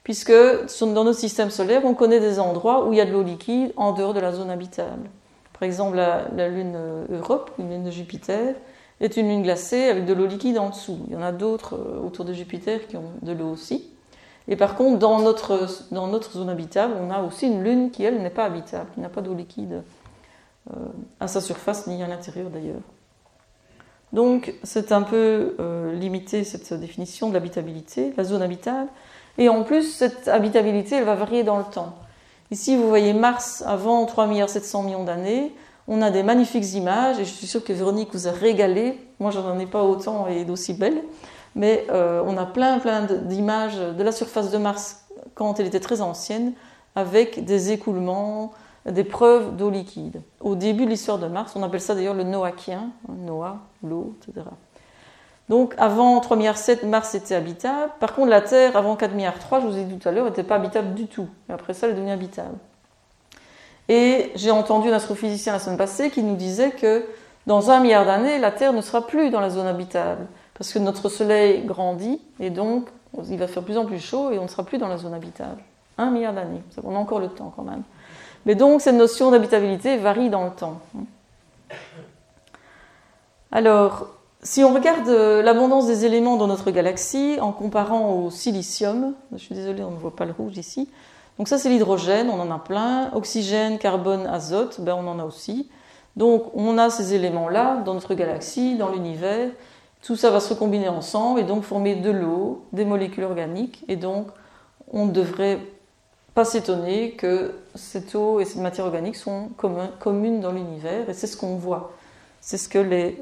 [0.03, 3.23] puisque dans notre système solaire, on connaît des endroits où il y a de l'eau
[3.23, 5.09] liquide en dehors de la zone habitable.
[5.53, 8.55] Par exemple, la, lune euh, Europe, une lune de Jupiter,
[8.99, 10.99] est une lune glacée avec de l'eau liquide en dessous.
[11.07, 13.89] Il y en a d'autres euh, autour de Jupiter qui ont de l'eau aussi.
[14.47, 18.03] Et par contre, dans notre, dans notre zone habitable, on a aussi une lune qui,
[18.03, 19.83] elle, n'est pas habitable, qui n'a pas d'eau liquide
[21.19, 22.81] à sa surface ni à l'intérieur d'ailleurs.
[24.13, 28.89] Donc c'est un peu euh, limité cette définition de l'habitabilité, la zone habitable.
[29.37, 31.95] Et en plus, cette habitabilité, elle va varier dans le temps.
[32.49, 35.53] Ici, vous voyez Mars avant 3 700 millions d'années.
[35.87, 38.99] On a des magnifiques images et je suis sûre que Véronique vous a régalé.
[39.19, 41.03] Moi, je n'en ai pas autant et d'aussi belles.
[41.55, 45.05] Mais euh, on a plein, plein d'images de la surface de Mars
[45.35, 46.53] quand elle était très ancienne
[46.95, 48.53] avec des écoulements,
[48.87, 50.21] des preuves d'eau liquide.
[50.39, 54.15] Au début de l'histoire de Mars, on appelle ça d'ailleurs le Noachien, hein, Noah, l'eau,
[54.21, 54.45] etc.
[55.49, 57.91] Donc avant 3 milliards 7, Mars était habitable.
[57.99, 60.25] Par contre, la Terre, avant 4 milliards 3, je vous ai dit tout à l'heure,
[60.25, 61.27] n'était pas habitable du tout.
[61.49, 62.57] Et après ça, elle est devenue habitable.
[63.89, 67.05] Et j'ai entendu un astrophysicien la semaine passée qui nous disait que
[67.45, 70.79] dans un milliard d'années, la Terre ne sera plus dans la zone habitable, parce que
[70.79, 72.89] notre Soleil grandit, et donc
[73.29, 74.97] il va faire de plus en plus chaud, et on ne sera plus dans la
[74.97, 75.61] zone habitable.
[75.97, 77.83] Un milliard d'années, on a encore le temps quand même.
[78.45, 80.79] Mais donc cette notion d'habitabilité varie dans le temps.
[83.51, 84.07] Alors,
[84.43, 89.37] si on regarde euh, l'abondance des éléments dans notre galaxie en comparant au silicium, je
[89.37, 90.89] suis désolée, on ne voit pas le rouge ici.
[91.37, 93.11] Donc ça c'est l'hydrogène, on en a plein.
[93.13, 95.69] Oxygène, carbone, azote, ben on en a aussi.
[96.15, 99.49] Donc on a ces éléments-là dans notre galaxie, dans l'univers.
[100.01, 103.83] Tout ça va se recombiner ensemble et donc former de l'eau, des molécules organiques.
[103.87, 104.27] Et donc
[104.91, 105.59] on devrait
[106.37, 109.49] pas s'étonner que cette eau et cette matière organique sont
[109.97, 111.09] communes dans l'univers.
[111.09, 111.93] Et c'est ce qu'on voit.
[112.41, 113.17] C'est ce que les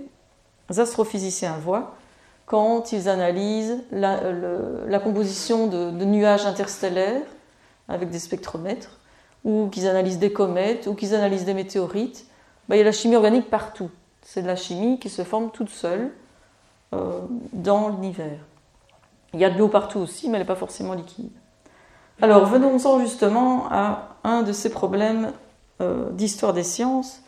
[0.67, 1.95] astrophysiciens voient
[2.45, 7.21] quand ils analysent la, composition de, nuages interstellaires
[7.87, 8.99] avec des spectromètres,
[9.45, 12.25] ou qu'ils analysent des comètes, ou qu'ils analysent des météorites.
[12.67, 13.91] Ben, il y a la chimie organique partout.
[14.23, 16.11] C'est de la chimie qui se forme toute seule
[16.93, 17.21] euh,
[17.53, 18.39] dans l'univers.
[19.33, 21.31] Il y a de l'eau partout aussi, mais elle n'est pas forcément liquide.
[22.21, 25.33] Alors venons-en justement à un de ces problèmes
[25.81, 27.21] euh, d'histoire des sciences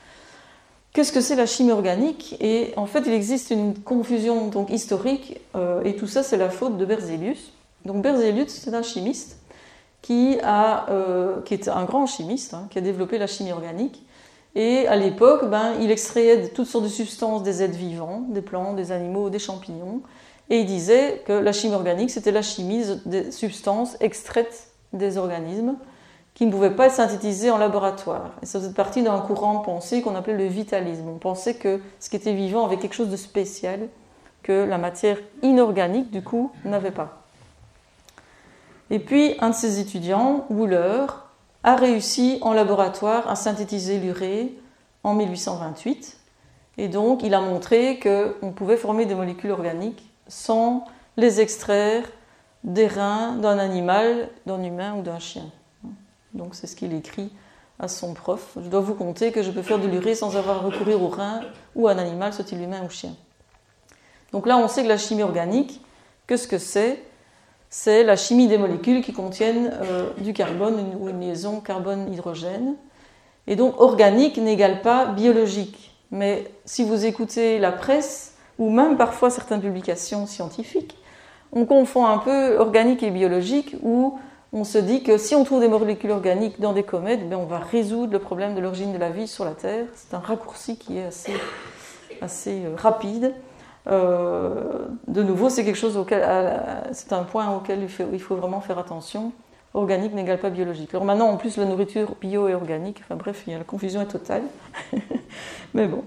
[0.97, 2.35] Qu'est-ce que c'est la chimie organique?
[2.39, 6.49] Et en fait, il existe une confusion donc historique, euh, et tout ça, c'est la
[6.49, 7.53] faute de Berzelius.
[7.85, 9.37] Donc Berzelius, c'est un chimiste
[10.01, 14.03] qui, euh, est un grand chimiste, hein, qui a développé la chimie organique.
[14.55, 18.75] Et à l'époque, ben, il extrayait toutes sortes de substances des êtres vivants, des plantes,
[18.75, 20.01] des animaux, des champignons.
[20.49, 25.75] Et il disait que la chimie organique, c'était la chimie des substances extraites des organismes
[26.33, 28.31] qui ne pouvaient pas être synthétisés en laboratoire.
[28.43, 31.09] Et ça faisait partie d'un courant de pensée qu'on appelait le vitalisme.
[31.09, 33.89] On pensait que ce qui était vivant avait quelque chose de spécial
[34.43, 37.23] que la matière inorganique, du coup, n'avait pas.
[38.91, 41.07] Et puis, un de ses étudiants, Wooler,
[41.63, 44.53] a réussi en laboratoire à synthétiser l'urée
[45.03, 46.17] en 1828.
[46.77, 50.85] Et donc, il a montré qu'on pouvait former des molécules organiques sans
[51.17, 52.03] les extraire
[52.67, 55.45] des reins d'un animal, d'un humain ou d'un chien.
[56.33, 57.31] Donc c'est ce qu'il écrit
[57.79, 58.57] à son prof.
[58.61, 61.07] Je dois vous compter que je peux faire de l'urée sans avoir à recourir au
[61.07, 61.41] rein
[61.75, 63.15] ou à un animal, soit-il humain ou chien.
[64.33, 65.81] Donc là, on sait que la chimie organique,
[66.27, 67.01] qu'est-ce que c'est?
[67.69, 72.75] C'est la chimie des molécules qui contiennent euh, du carbone ou une liaison carbone-hydrogène.
[73.47, 75.95] Et donc organique n'égale pas biologique.
[76.11, 80.97] Mais si vous écoutez la presse, ou même parfois certaines publications scientifiques,
[81.51, 84.19] on confond un peu organique et biologique, où
[84.53, 87.45] on se dit que si on trouve des molécules organiques dans des comètes, ben on
[87.45, 89.85] va résoudre le problème de l'origine de la vie sur la Terre.
[89.93, 91.33] C'est un raccourci qui est assez,
[92.21, 93.33] assez euh, rapide.
[93.87, 96.23] Euh, de nouveau, c'est quelque chose auquel,
[96.91, 99.31] c'est un point auquel il faut, vraiment faire attention.
[99.73, 100.93] Organique n'égale pas biologique.
[100.93, 103.01] Alors maintenant, en plus, la nourriture bio et organique.
[103.03, 104.43] Enfin bref, la confusion est totale.
[105.73, 106.03] Mais bon.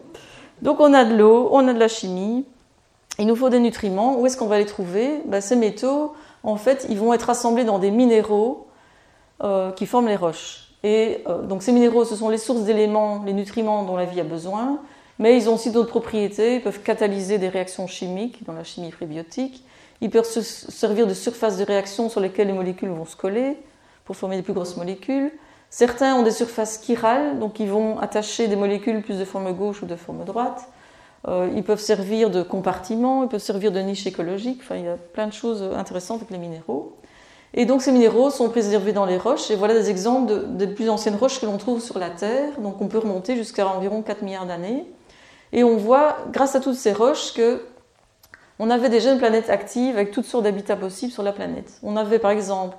[0.62, 2.44] Donc on a de l'eau, on a de la chimie.
[3.18, 4.18] Il nous faut des nutriments.
[4.18, 5.20] Où est-ce qu'on va les trouver?
[5.26, 8.66] Ben, Ces métaux, en fait, ils vont être assemblés dans des minéraux
[9.42, 10.70] euh, qui forment les roches.
[10.82, 14.20] Et euh, donc ces minéraux, ce sont les sources d'éléments, les nutriments dont la vie
[14.20, 14.80] a besoin,
[15.18, 16.56] mais ils ont aussi d'autres propriétés.
[16.56, 19.64] Ils peuvent catalyser des réactions chimiques dans la chimie prébiotique.
[20.00, 23.58] Ils peuvent se servir de surfaces de réaction sur lesquelles les molécules vont se coller
[24.06, 25.30] pour former des plus grosses molécules.
[25.68, 29.82] Certains ont des surfaces chirales, donc ils vont attacher des molécules plus de forme gauche
[29.82, 30.68] ou de forme droite.
[31.28, 34.60] Euh, ils peuvent servir de compartiment, ils peuvent servir de niche écologique.
[34.62, 36.96] Enfin, il y a plein de choses intéressantes avec les minéraux.
[37.52, 39.50] Et donc ces minéraux sont préservés dans les roches.
[39.50, 42.58] Et voilà des exemples des plus anciennes roches que l'on trouve sur la Terre.
[42.60, 44.86] Donc on peut remonter jusqu'à environ 4 milliards d'années.
[45.52, 47.62] Et on voit, grâce à toutes ces roches, que
[48.60, 51.78] on avait déjà une planète active avec toutes sortes d'habitats possibles sur la planète.
[51.82, 52.76] On avait par exemple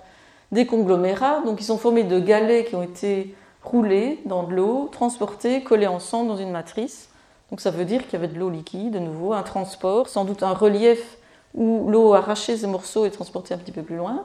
[0.52, 4.90] des conglomérats, donc qui sont formés de galets qui ont été roulés dans de l'eau,
[4.92, 7.10] transportés, collés ensemble dans une matrice.
[7.52, 10.26] Donc ça veut dire qu'il y avait de l'eau liquide, de nouveau, un transport, sans
[10.26, 11.18] doute un relief
[11.54, 14.24] où l'eau arrachait ces morceaux et transportée un petit peu plus loin.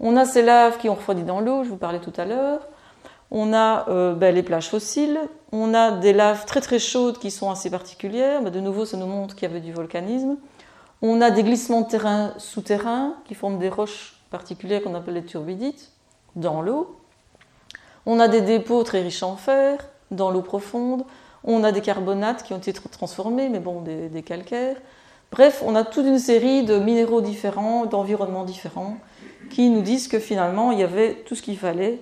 [0.00, 2.60] On a ces laves qui ont refroidi dans l'eau, je vous parlais tout à l'heure.
[3.30, 5.18] On a euh, ben, les plages fossiles.
[5.52, 8.42] On a des laves très très chaudes qui sont assez particulières.
[8.42, 10.36] Ben, de nouveau, ça nous montre qu'il y avait du volcanisme.
[11.02, 15.24] On a des glissements de terrain souterrains qui forment des roches particulières qu'on appelle les
[15.24, 15.92] turbidites
[16.36, 16.96] dans l'eau.
[18.06, 19.78] On a des dépôts très riches en fer
[20.10, 21.04] dans l'eau profonde.
[21.46, 24.76] On a des carbonates qui ont été transformés, mais bon, des, calcaires.
[25.30, 28.96] Bref, on a toute une série de minéraux différents, d'environnements différents,
[29.50, 32.00] qui nous disent que finalement, il y avait tout ce qu'il fallait,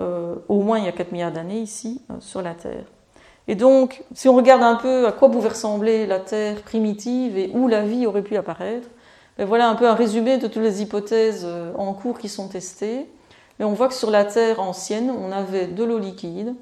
[0.00, 2.84] euh, au moins il y a 4 milliards d'années ici, euh, sur la Terre.
[3.48, 7.50] Et donc, si on regarde un peu à quoi pouvait ressembler la Terre primitive et
[7.54, 8.88] où la vie aurait pu apparaître,
[9.38, 12.48] ben voilà un peu un résumé de toutes les hypothèses euh, en cours qui sont
[12.48, 13.06] testées.
[13.58, 16.54] Mais on voit que sur la Terre ancienne, on avait de l'eau liquide,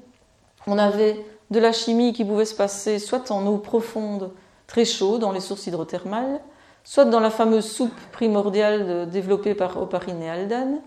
[0.65, 1.17] On avait
[1.51, 4.31] de la chimie qui pouvait se passer soit en eau profonde,
[4.67, 6.41] très chaude, dans les sources hydrothermales,
[6.83, 10.81] soit dans la fameuse soupe primordiale développée par Oparine et Aldan.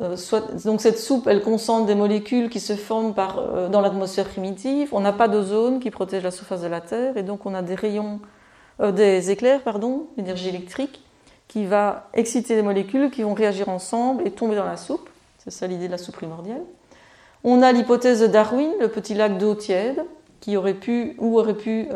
[0.00, 0.16] Euh,
[0.64, 4.90] donc cette soupe, elle concentre des molécules qui se forment euh, dans l'atmosphère primitive.
[4.92, 7.62] On n'a pas d'ozone qui protège la surface de la Terre, et donc on a
[7.62, 8.20] des rayons,
[8.80, 11.02] euh, des éclairs, pardon, d'énergie électrique,
[11.48, 15.08] qui va exciter les molécules, qui vont réagir ensemble et tomber dans la soupe.
[15.38, 16.62] C'est ça l'idée de la soupe primordiale.
[17.44, 20.04] On a l'hypothèse de Darwin, le petit lac d'eau tiède,
[20.40, 21.88] qui aurait pu ou aurait pu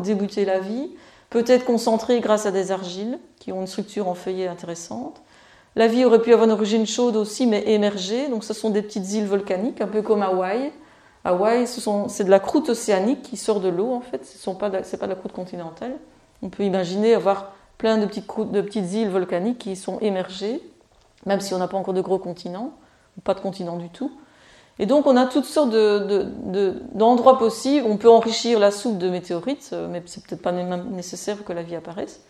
[0.00, 0.90] débuter la vie,
[1.30, 5.20] peut-être concentré grâce à des argiles qui ont une structure en feuillet intéressante.
[5.76, 8.28] La vie aurait pu avoir une origine chaude aussi, mais émergée.
[8.28, 10.72] Donc, ce sont des petites îles volcaniques, un peu comme Hawaï.
[11.22, 14.24] Hawaï, c'est de la croûte océanique qui sort de l'eau, en fait.
[14.24, 15.96] Ce n'est pas, de la croûte continentale.
[16.42, 20.62] On peut imaginer avoir plein de petites, de petites îles volcaniques qui sont émergées,
[21.26, 22.72] même si on n'a pas encore de gros continents,
[23.18, 24.10] ou pas de continent du tout.
[24.78, 27.86] Et donc, on a toutes sortes d'endroits de, possibles.
[27.88, 31.62] On peut enrichir la soupe de météorites, euh, mais c'est peut-être pas nécessaire que la
[31.62, 32.20] vie apparaisse.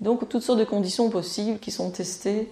[0.00, 2.50] Donc, toutes sortes de conditions possibles qui sont testées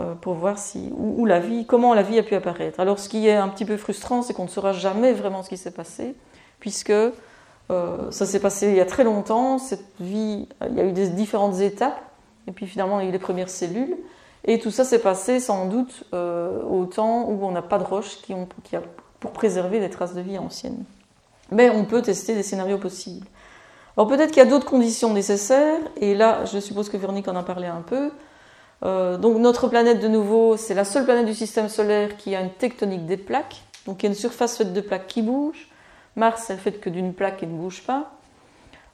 [0.00, 2.80] euh, pour voir si, où, la vie, comment la vie a pu apparaître.
[2.80, 5.50] Alors ce qui est un petit peu frustrant, c'est qu'on ne saura jamais vraiment ce
[5.50, 6.14] qui s'est passé,
[6.60, 7.12] puisque euh,
[8.10, 11.08] ça s'est passé il y a très longtemps, cette vie, il y a eu des
[11.08, 12.00] différentes étapes,
[12.48, 13.94] et puis finalement il y a eu les premières cellules,
[14.44, 17.84] et tout ça s'est passé sans doute euh, au temps où on n'a pas de
[17.84, 18.48] roches qui ont,
[19.20, 20.84] pour préserver des traces de vie anciennes.
[21.50, 23.26] Mais on peut tester des scénarios possibles.
[23.96, 27.36] Alors peut-être qu'il y a d'autres conditions nécessaires, et là je suppose que Véronique en
[27.36, 28.10] a parlé un peu,
[28.84, 32.40] euh, donc notre planète, de nouveau, c'est la seule planète du système solaire qui a
[32.40, 33.62] une tectonique des plaques.
[33.86, 35.68] Donc il y a une surface faite de plaques qui bougent.
[36.16, 38.12] Mars, elle fait que d'une plaque qui ne bouge pas.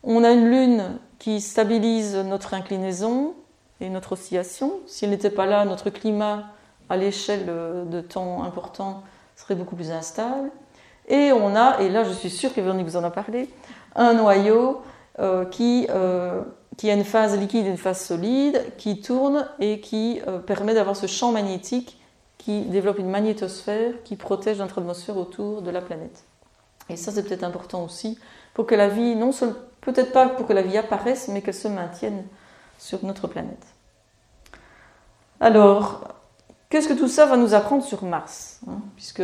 [0.05, 3.35] On a une Lune qui stabilise notre inclinaison
[3.81, 4.73] et notre oscillation.
[4.87, 6.45] Si elle n'était pas là, notre climat
[6.89, 9.03] à l'échelle de temps important
[9.37, 10.51] serait beaucoup plus instable.
[11.09, 13.49] Et on a, et là je suis sûre que Véronique vous en a parlé,
[13.95, 14.83] un noyau
[15.21, 16.43] euh, qui euh,
[16.77, 20.75] qui a une phase liquide et une phase solide, qui tourne et qui euh, permet
[20.75, 22.01] d'avoir ce champ magnétique
[22.39, 26.25] qui développe une magnétosphère qui protège notre atmosphère autour de la planète.
[26.89, 28.17] Et ça, c'est peut-être important aussi
[28.55, 31.53] pour que la vie, non seulement, peut-être pas pour que la vie apparaisse, mais qu'elle
[31.53, 32.25] se maintienne
[32.79, 33.67] sur notre planète.
[35.41, 36.15] Alors,
[36.71, 39.23] qu'est-ce que tout ça va nous apprendre sur Mars hein, Puisque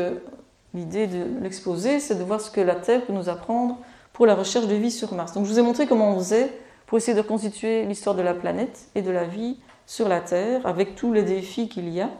[0.75, 3.79] l'idée de l'exposer, c'est de voir ce que la Terre peut nous apprendre
[4.13, 5.33] pour la recherche de vie sur Mars.
[5.33, 6.53] Donc, je vous ai montré comment on faisait
[6.87, 10.67] pour essayer de constituer l'histoire de la planète et de la vie sur la Terre,
[10.67, 12.11] avec tous les défis qu'il y a,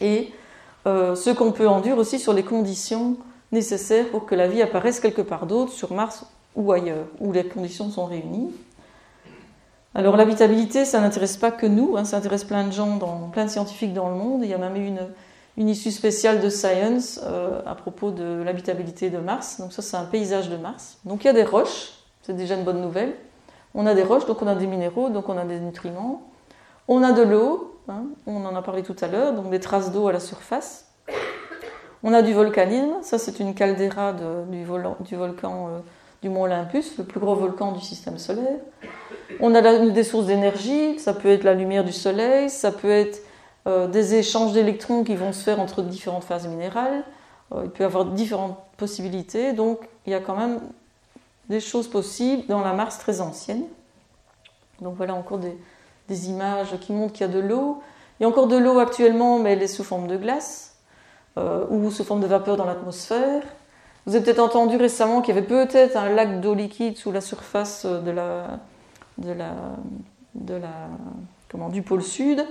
[0.00, 0.32] et
[0.86, 3.16] euh, ce qu'on peut en dire aussi sur les conditions
[3.52, 7.44] nécessaires pour que la vie apparaisse quelque part d'autre, sur Mars ou ailleurs, où les
[7.44, 8.50] conditions sont réunies.
[9.98, 13.46] Alors l'habitabilité, ça n'intéresse pas que nous, hein, ça intéresse plein de gens, dans, plein
[13.46, 14.44] de scientifiques dans le monde.
[14.44, 14.96] Il y a même eu
[15.56, 19.58] une, issue spéciale de Science euh, à propos de l'habitabilité de Mars.
[19.60, 20.98] Donc ça, c'est un paysage de Mars.
[21.04, 23.12] Donc il y a des roches, c'est déjà une bonne nouvelle.
[23.74, 26.22] On a des roches, donc on a des minéraux, donc on a des nutriments.
[26.86, 29.90] On a de l'eau, hein, on en a parlé tout à l'heure, donc des traces
[29.90, 30.92] d'eau à la surface.
[32.04, 35.78] On a du volcanisme, ça c'est une caldeira du, volcan euh,
[36.22, 38.60] du mont Olympus, le plus gros volcan du système solaire.
[39.40, 43.22] On a des sources d'énergie, ça peut être la lumière du soleil, ça peut être
[43.66, 47.04] euh, des échanges d'électrons qui vont se faire entre différentes phases minérales.
[47.52, 50.60] Euh, il peut y avoir différentes possibilités, donc il y a quand même
[51.50, 53.64] des choses possibles dans la Mars très ancienne.
[54.80, 55.56] Donc voilà encore des,
[56.28, 57.82] images qui montrent qu'il y a de l'eau.
[58.18, 60.76] Il y a encore de l'eau actuellement, mais elle est sous forme de glace
[61.36, 63.42] euh, ou sous forme de vapeur dans l'atmosphère.
[64.06, 67.20] Vous avez peut-être entendu récemment qu'il y avait peut-être un lac d'eau liquide sous la
[67.20, 68.58] surface de la,
[69.18, 69.52] de la,
[70.34, 70.60] de
[71.70, 72.44] du pôle sud.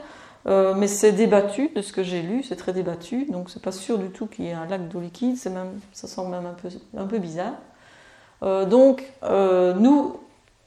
[0.47, 3.73] Euh, mais c'est débattu de ce que j'ai lu, c'est très débattu, donc c'est pas
[3.73, 6.45] sûr du tout qu'il y ait un lac d'eau liquide, c'est même, ça semble même
[6.95, 7.53] un peu, bizarre.
[8.43, 10.15] Euh, donc, euh, nous,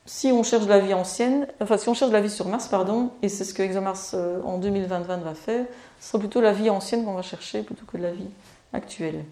[0.05, 3.11] si on cherche la vie ancienne, enfin, si on cherche la vie sur Mars, pardon,
[3.23, 5.65] et c'est ce que ExoMars en 2020 va faire,
[5.99, 8.29] ce sera plutôt la vie ancienne qu'on va chercher plutôt que la vie
[8.75, 9.25] actuelle.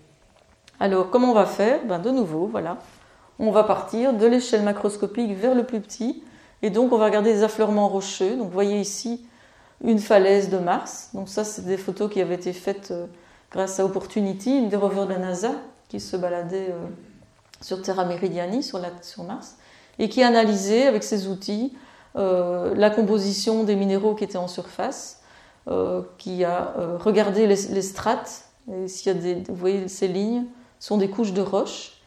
[0.81, 1.81] Alors, comment on va faire?
[1.85, 2.79] Ben, De nouveau, voilà.
[3.39, 6.23] On va partir de l'échelle macroscopique vers le plus petit,
[6.63, 8.37] et donc on va regarder des affleurements rocheux.
[8.37, 9.27] Donc, vous voyez ici
[9.85, 11.11] une falaise de Mars.
[11.15, 12.93] Donc, ça, c'est des photos qui avaient été faites
[13.53, 15.53] grâce à Opportunity, une des rovers de la NASA
[15.89, 16.75] qui se baladait
[17.61, 18.81] sur Terra Meridiani, sur,
[19.25, 19.57] Mars,
[19.99, 21.73] et qui a analysé avec ses outils
[22.17, 25.21] euh, la composition des minéraux qui étaient en surface,
[25.69, 28.45] euh, qui a euh, regardé les, strates.
[28.69, 28.87] Et
[29.49, 30.45] vous voyez ces lignes,
[30.79, 31.98] sont des couches de roches,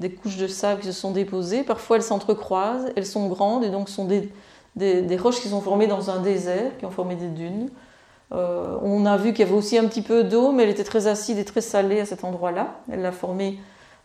[0.00, 1.62] des couches de sable qui se sont déposées.
[1.62, 4.30] Parfois elles s'entrecroisent, elles sont grandes et donc sont des,
[4.76, 7.68] des, roches qui sont formées dans un désert, qui ont formé des dunes.
[8.30, 11.06] on a vu qu'il y avait aussi un petit peu d'eau, mais elle était très
[11.06, 12.76] acide et très salée à cet endroit-là.
[12.90, 13.58] Elle l'a formée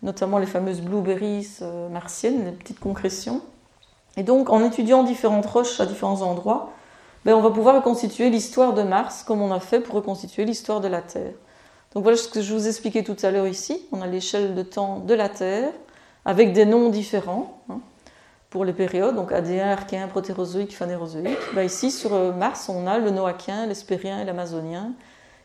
[0.04, 3.42] notamment les fameuses blueberries euh, martiennes, les petites concrétions.
[4.18, 6.72] Et donc, en étudiant différentes roches à différents endroits,
[7.26, 10.82] ben, on va pouvoir reconstituer l'histoire de Mars comme on a fait pour reconstituer l'histoire
[10.82, 11.32] de la Terre.
[11.94, 13.86] Donc voilà ce que je vous expliquais tout à l'heure ici.
[13.92, 15.72] On a l'échelle de temps de la Terre
[16.26, 17.80] avec des noms différents hein,
[18.50, 21.38] pour les périodes, donc Adéen, Archéen, Protérozoïque, Phanérozoïque.
[21.56, 24.92] Ben, ici, sur euh, Mars, on a le Noachien, l'Hespérien et l'Amazonien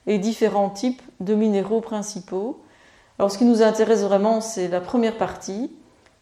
[0.07, 2.61] et différents types de minéraux principaux.
[3.19, 5.71] Alors ce qui nous intéresse vraiment, c'est la première partie,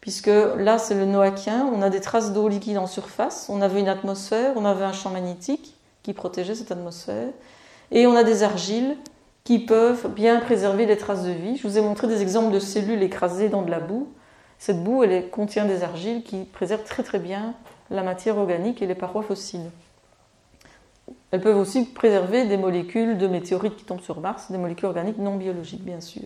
[0.01, 3.79] puisque là c'est le Noachien, on a des traces d'eau liquide en surface, on avait
[3.79, 7.29] une atmosphère, on avait un champ magnétique qui protégeait cette atmosphère,
[7.91, 8.97] et on a des argiles
[9.43, 11.55] qui peuvent bien préserver les traces de vie.
[11.55, 14.07] Je vous ai montré des exemples de cellules écrasées dans de la boue.
[14.59, 17.53] Cette boue, elle contient des argiles qui préservent très très bien
[17.89, 19.69] la matière organique et les parois fossiles.
[21.31, 25.17] Elles peuvent aussi préserver des molécules de météorites qui tombent sur Mars, des molécules organiques
[25.17, 26.23] non biologiques, bien sûr.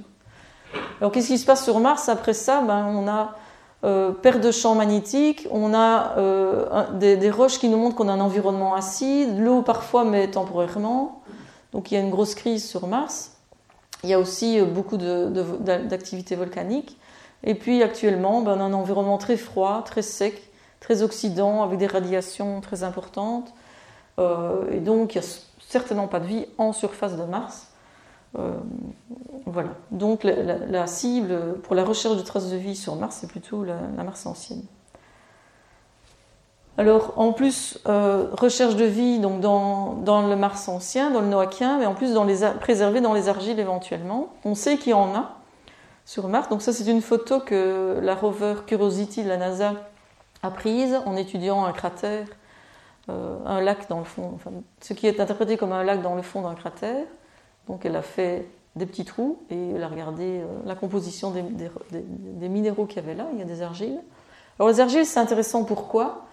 [1.00, 3.36] Alors, qu'est-ce qui se passe sur Mars Après ça, ben, on a
[3.84, 8.14] euh, perte de champ magnétique, on a euh, des, roches qui nous montrent qu'on a
[8.14, 11.24] un environnement acide, l'eau parfois, mais temporairement.
[11.74, 13.32] Donc, il y a une grosse crise sur Mars.
[14.04, 16.98] Il y a aussi euh, beaucoup d'activités volcaniques.
[17.44, 21.80] Et puis, actuellement, ben, on a un environnement très froid, très sec, très oxydant, avec
[21.80, 23.54] des radiations très importantes.
[24.20, 25.30] Euh, et donc, il n'y a
[25.68, 27.68] certainement pas de vie en surface de Mars.
[28.38, 28.52] Euh,
[29.46, 29.70] voilà.
[29.90, 33.76] Donc, la, cible pour la recherche de traces de vie sur Mars, c'est plutôt la,
[34.04, 34.64] Mars ancienne.
[36.78, 41.28] Alors, en plus, euh, recherche de vie donc dans, dans, le Mars ancien, dans le
[41.28, 44.30] Noachien, mais en plus dans dans les argiles éventuellement.
[44.46, 45.41] On sait qu'il y en a
[46.06, 46.50] sur Mars.
[46.50, 49.74] Donc, ça, c'est une photo que la rover Curiosity de la NASA
[50.44, 52.26] a prise en étudiant un cratère
[53.10, 54.38] euh, un lac dans le fond,
[54.80, 57.06] ce qui est interprété comme un lac dans le fond d'un cratère.
[57.68, 62.50] Donc elle a fait des petits trous et elle a regardé euh, la composition des,
[62.50, 63.26] minéraux qu'il y avait là.
[63.34, 64.00] Il y a des argiles.
[64.60, 66.26] Alors les argiles, c'est intéressant pourquoi?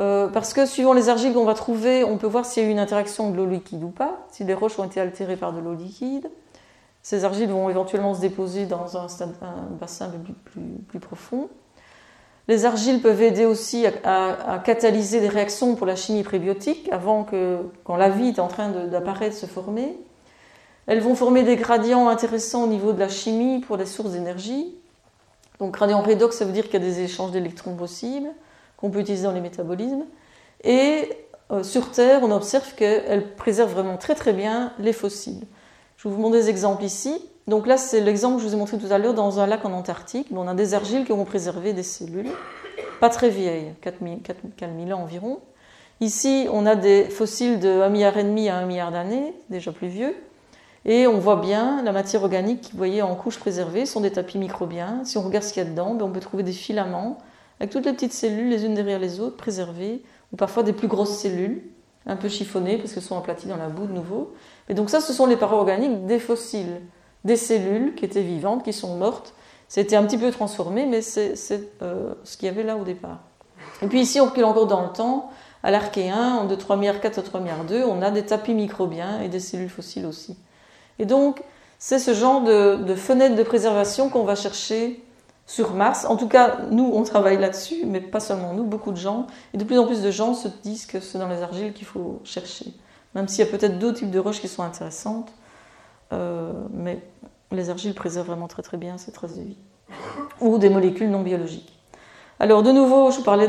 [0.00, 2.68] Euh, Parce que suivant les argiles qu'on va trouver, on peut voir s'il y a
[2.68, 5.52] eu une interaction de l'eau liquide ou pas, si les roches ont été altérées par
[5.52, 6.28] de l'eau liquide.
[7.08, 9.06] Ces argiles vont éventuellement se déposer dans un,
[9.80, 10.12] bassin
[10.88, 11.48] plus profond.
[12.48, 17.60] Les argiles peuvent aider aussi à, catalyser des réactions pour la chimie prébiotique avant que,
[17.84, 19.98] quand la vie est en train d'apparaître, se former.
[20.86, 24.74] Elles vont former des gradients intéressants au niveau de la chimie pour les sources d'énergie.
[25.60, 28.28] Donc gradient redox, ça veut dire qu'il y a des échanges d'électrons possibles
[28.76, 30.04] qu'on peut utiliser dans les métabolismes.
[30.62, 31.08] Et
[31.52, 35.46] euh, sur Terre, on observe qu'elles préservent vraiment très très bien les fossiles.
[35.98, 37.12] Je vous montre des exemples ici.
[37.48, 39.64] Donc là, c'est l'exemple que je vous ai montré tout à l'heure dans un lac
[39.64, 40.28] en Antarctique.
[40.32, 42.30] On a des argiles qui ont préservé des cellules,
[43.00, 45.40] pas très vieilles, 4000 ans environ.
[46.00, 50.14] Ici, on a des fossiles de 1 milliard à 1 milliard d'années, déjà plus vieux.
[50.84, 54.12] Et on voit bien la matière organique qui, vous voyez, en couche préservée, sont des
[54.12, 55.00] tapis microbiens.
[55.02, 57.18] Si on regarde ce qu'il y a dedans, ben, on peut trouver des filaments
[57.58, 60.86] avec toutes les petites cellules, les unes derrière les autres, préservées, ou parfois des plus
[60.86, 61.64] grosses cellules,
[62.06, 64.32] un peu chiffonnées parce qu'elles sont aplaties dans la boue de nouveau.
[64.68, 66.80] Et donc ça, ce sont les parois organiques des fossiles
[67.24, 69.34] des cellules qui étaient vivantes, qui sont mortes.
[69.68, 71.34] C'était un petit peu transformé, mais c'est
[71.82, 73.18] euh, ce qu'il y avait là au départ.
[73.82, 75.30] Et puis ici, on recule encore dans le temps.
[75.62, 79.20] À l'archéen, de 3 milliards 4 à 3 milliards 2, on a des tapis microbiens
[79.20, 80.36] et des cellules fossiles aussi.
[81.00, 81.42] Et donc,
[81.80, 85.02] c'est ce genre de, de fenêtre de préservation qu'on va chercher
[85.46, 86.06] sur Mars.
[86.08, 89.26] En tout cas, nous, on travaille là-dessus, mais pas seulement nous, beaucoup de gens.
[89.52, 91.86] Et de plus en plus de gens se disent que c'est dans les argiles qu'il
[91.86, 92.66] faut chercher.
[93.14, 95.32] Même s'il y a peut-être d'autres types de roches qui sont intéressantes.
[96.12, 97.00] Euh, mais
[97.52, 99.58] les argiles préservent vraiment très très bien ces traces de vie.
[100.40, 101.78] Ou des molécules non biologiques.
[102.40, 103.48] Alors de nouveau, je vous parlais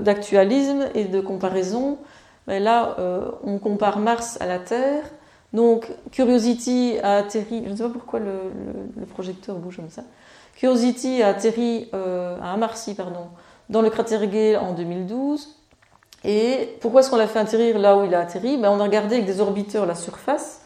[0.00, 1.98] d'actualisme et de comparaison.
[2.46, 5.04] Mais là, euh, on compare Mars à la Terre.
[5.52, 10.02] Donc Curiosity a atterri, je ne sais pas pourquoi le, projecteur bouge comme ça.
[10.56, 13.28] Curiosity a atterri euh, à Amarcy, pardon,
[13.68, 15.48] dans le cratère Gale en 2012.
[16.24, 18.56] Et pourquoi est-ce qu'on l'a fait atterrir là où il a atterri?
[18.56, 20.64] Ben, On a regardé avec des orbiteurs la surface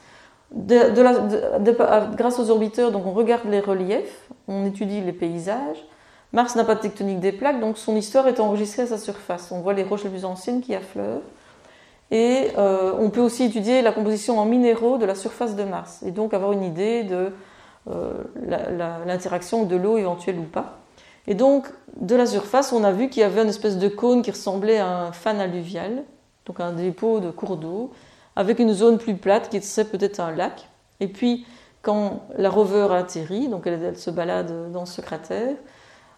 [0.50, 5.84] grâce aux orbiteurs, donc on regarde les reliefs, on étudie les paysages.
[6.32, 9.50] Mars n'a pas de tectonique des plaques, donc son histoire est enregistrée à sa surface.
[9.50, 11.22] On voit les roches les plus anciennes qui affleurent.
[12.10, 16.02] Et euh, on peut aussi étudier la composition en minéraux de la surface de Mars,
[16.06, 17.32] et donc avoir une idée de
[17.90, 18.12] euh,
[19.06, 20.77] l'interaction de l'eau éventuelle ou pas.
[21.28, 21.66] Et donc,
[22.00, 24.78] de la surface, on a vu qu'il y avait une espèce de cône qui ressemblait
[24.78, 26.04] à un fan alluvial,
[26.46, 27.92] donc un dépôt de cours d'eau,
[28.34, 30.70] avec une zone plus plate qui serait peut-être un lac.
[31.00, 31.44] Et puis,
[31.82, 35.54] quand la rover a atterri, donc elle, se balade dans ce cratère,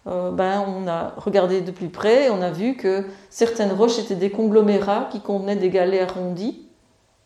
[0.07, 3.99] euh, ben, on a regardé de plus près et on a vu que certaines roches
[3.99, 6.69] étaient des conglomérats qui contenaient des galets arrondis.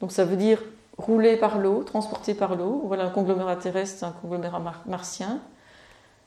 [0.00, 0.62] Donc ça veut dire
[0.96, 2.82] roulés par l'eau, transportés par l'eau.
[2.86, 5.40] Voilà, un conglomérat terrestre, un conglomérat martien.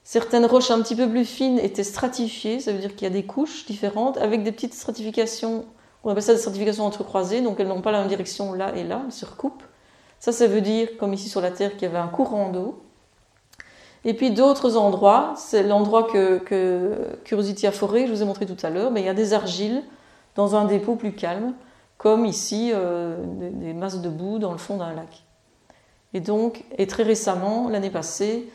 [0.10, 3.14] Certaines roches un petit peu plus fines étaient stratifiées, ça veut dire qu'il y a
[3.14, 5.66] des couches différentes avec des petites stratifications,
[6.05, 8.86] on appelle ça des stratifications entrecroisées, donc elles n'ont pas la même direction là et
[8.86, 9.66] là, elles se recoupent.
[10.22, 12.82] Ça, ça veut dire, comme ici sur la Terre, qu'il y avait un courant d'eau.
[14.05, 18.66] Et puis d'autres endroits, c'est l'endroit que, Curiosity a foré, je vous ai montré tout
[18.66, 19.84] à l'heure, mais il y a des argiles
[20.36, 21.53] dans un dépôt plus calme,
[21.97, 25.26] comme ici euh, des, masses de boue dans le fond d'un lac.
[26.14, 28.47] Et donc, et très récemment, l'année passée,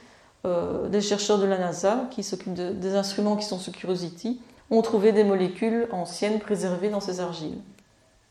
[0.44, 4.40] euh, des chercheurs de la NASA qui s'occupent des instruments qui sont sur Curiosity
[4.72, 7.58] ont trouvé des molécules anciennes préservées dans ces argiles,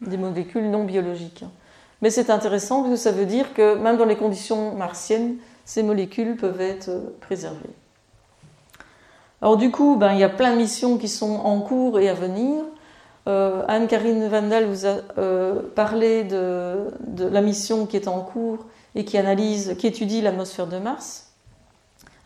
[0.02, 1.46] des molécules non biologiques.
[2.02, 5.84] Mais c'est intéressant parce que ça veut dire que même dans les conditions martiennes, ces
[5.84, 7.70] molécules peuvent être euh, préservées.
[9.42, 12.10] Alors du coup, ben, il y a plein de missions qui sont en cours et
[12.10, 12.62] à venir.
[13.28, 14.98] Euh, Anne-Karine Vandal vous a
[15.76, 16.88] parlé de,
[17.18, 21.31] la mission qui est en cours et qui analyse, qui étudie l'atmosphère de Mars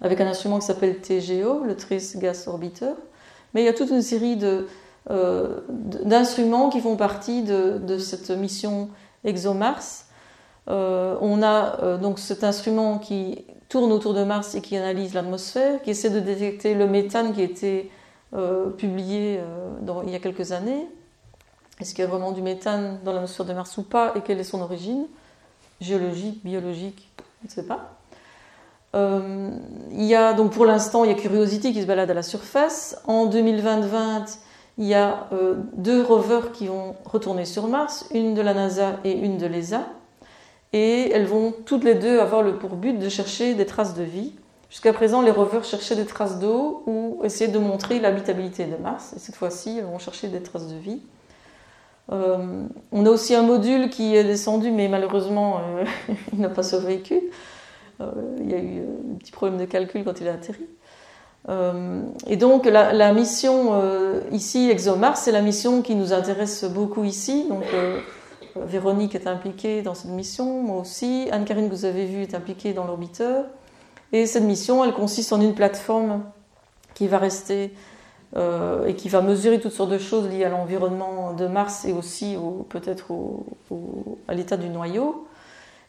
[0.05, 2.93] avec un instrument qui s'appelle TGO, le Trace Gas Orbiter.
[3.53, 4.37] Mais il y a toute une série
[6.03, 8.89] d'instruments qui font partie de, cette mission
[9.23, 10.05] ExoMars
[10.67, 15.13] euh, on a euh, donc cet instrument qui tourne autour de Mars et qui analyse
[15.13, 17.91] l'atmosphère, qui essaie de détecter le méthane qui a été
[18.33, 19.39] euh, publié
[20.05, 20.87] il y a quelques années.
[21.79, 24.39] Est-ce qu'il y a vraiment du méthane dans l'atmosphère de Mars ou pas et quelle
[24.39, 25.05] est son origine?
[25.81, 27.94] Géologique, biologique, je ne sais pas.
[28.95, 32.23] Il y a donc pour l'instant il y a Curiosity qui se balade à la
[32.23, 32.97] surface.
[33.07, 34.39] En 2020,
[34.77, 35.27] il y a
[35.75, 39.85] deux rovers qui vont retourner sur Mars, une de la NASA et une de l'ESA
[40.75, 44.03] et elles vont toutes les deux avoir le pour but de chercher des traces de
[44.03, 44.33] vie.
[44.69, 49.13] Jusqu'à présent, les rovers cherchaient des traces d'eau ou essayaient de montrer l'habitabilité de Mars,
[49.15, 50.99] et cette fois-ci, elles vont chercher des traces de vie.
[52.11, 55.85] Euh, on a aussi un module qui est descendu, mais malheureusement, euh,
[56.33, 57.21] il n'a pas survécu.
[58.01, 58.81] Euh, il y a eu
[59.13, 60.65] un petit problème de calcul quand il a atterri.
[62.27, 63.73] et donc, la, mission
[64.31, 67.45] ici, ExoMars, c'est la mission qui nous intéresse beaucoup ici.
[67.47, 67.63] Donc,
[68.55, 71.27] Véronique est impliquée dans cette mission, moi aussi.
[71.31, 73.45] Anne-Karine, que vous avez vu, est impliquée dans l'orbiteur.
[74.11, 76.23] Et cette mission, elle consiste en une plateforme
[76.93, 77.73] qui va rester
[78.37, 81.93] euh, et qui va mesurer toutes sortes de choses liées à l'environnement de Mars et
[81.93, 82.37] aussi
[82.69, 83.11] peut-être
[84.27, 85.27] à l'état du noyau.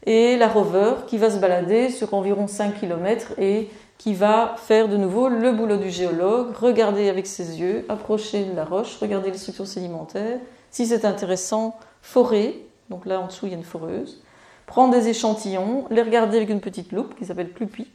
[0.04, 3.68] Et la rover qui va se balader sur environ 5 km et
[3.98, 8.64] qui va faire de nouveau le boulot du géologue, regarder avec ses yeux, approcher la
[8.64, 10.38] roche, regarder les structures sédimentaires.
[10.70, 14.22] Si c'est intéressant, forer, donc là en dessous il y a une foreuse,
[14.66, 17.86] prendre des échantillons, les regarder avec une petite loupe qui s'appelle Clupi,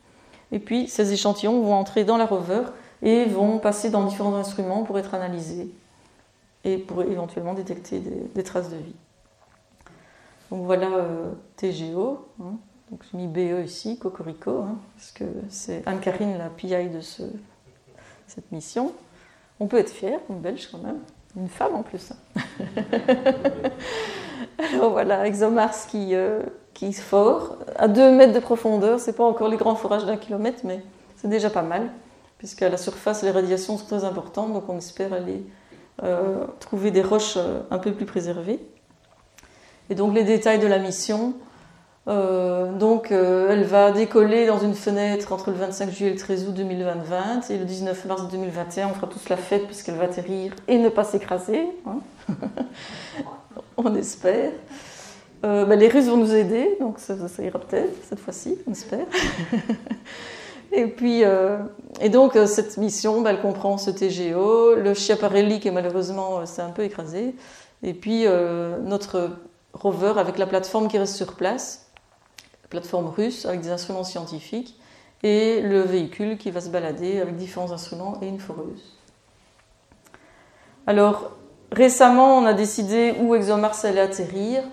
[0.52, 2.64] et puis ces échantillons vont entrer dans la rover
[3.02, 5.70] et vont passer dans différents instruments pour être analysés
[6.64, 8.96] et pour éventuellement détecter des, traces de vie.
[10.52, 12.58] Donc voilà euh, TGO, hein.
[12.92, 17.24] donc j'ai mis BE ici, Cocorico, hein, parce que c'est Anne-Karine la PI de ce,
[18.28, 18.92] cette mission.
[19.62, 21.00] On peut être fier, une belge quand même.
[21.38, 22.12] Une femme en plus.
[24.74, 26.42] Alors voilà, ExoMars qui, euh,
[26.74, 27.58] qui fort.
[27.78, 30.84] À 2 mètres de profondeur, c'est pas encore les grands forages d'un kilomètre, mais
[31.16, 31.90] c'est déjà pas mal,
[32.38, 35.46] puisqu'à la surface, les radiations sont très importantes, donc on espère aller
[36.04, 38.60] euh, trouver des roches euh, un peu plus préservées.
[39.92, 41.36] Et donc les détails de la mission,
[42.08, 46.20] euh, donc, euh, elle va décoller dans une fenêtre entre le 25 juillet et le
[46.20, 50.06] 13 août 2020 et le 19 mars 2021, on fera tous la fête puisqu'elle va
[50.06, 51.68] atterrir et ne pas s'écraser.
[51.86, 52.00] Hein.
[53.78, 54.52] on espère.
[55.44, 59.06] Euh, bah, les Russes vont nous aider, donc ça, ira peut-être cette fois-ci, on espère.
[60.72, 61.24] et puis,
[62.00, 66.70] et donc cette mission, bah, elle comprend ce TGO, le Schiaparelli qui malheureusement s'est un
[66.70, 67.36] peu écrasé,
[67.84, 68.26] et puis
[68.86, 69.32] notre
[69.74, 71.92] rover avec la plateforme qui reste sur place
[72.72, 74.80] plateforme russe avec des instruments scientifiques
[75.22, 78.98] et le véhicule qui va se balader avec différents instruments et une foreuse.
[80.88, 81.34] Alors,
[81.72, 84.64] récemment, on a décidé où ExoMars allait atterrir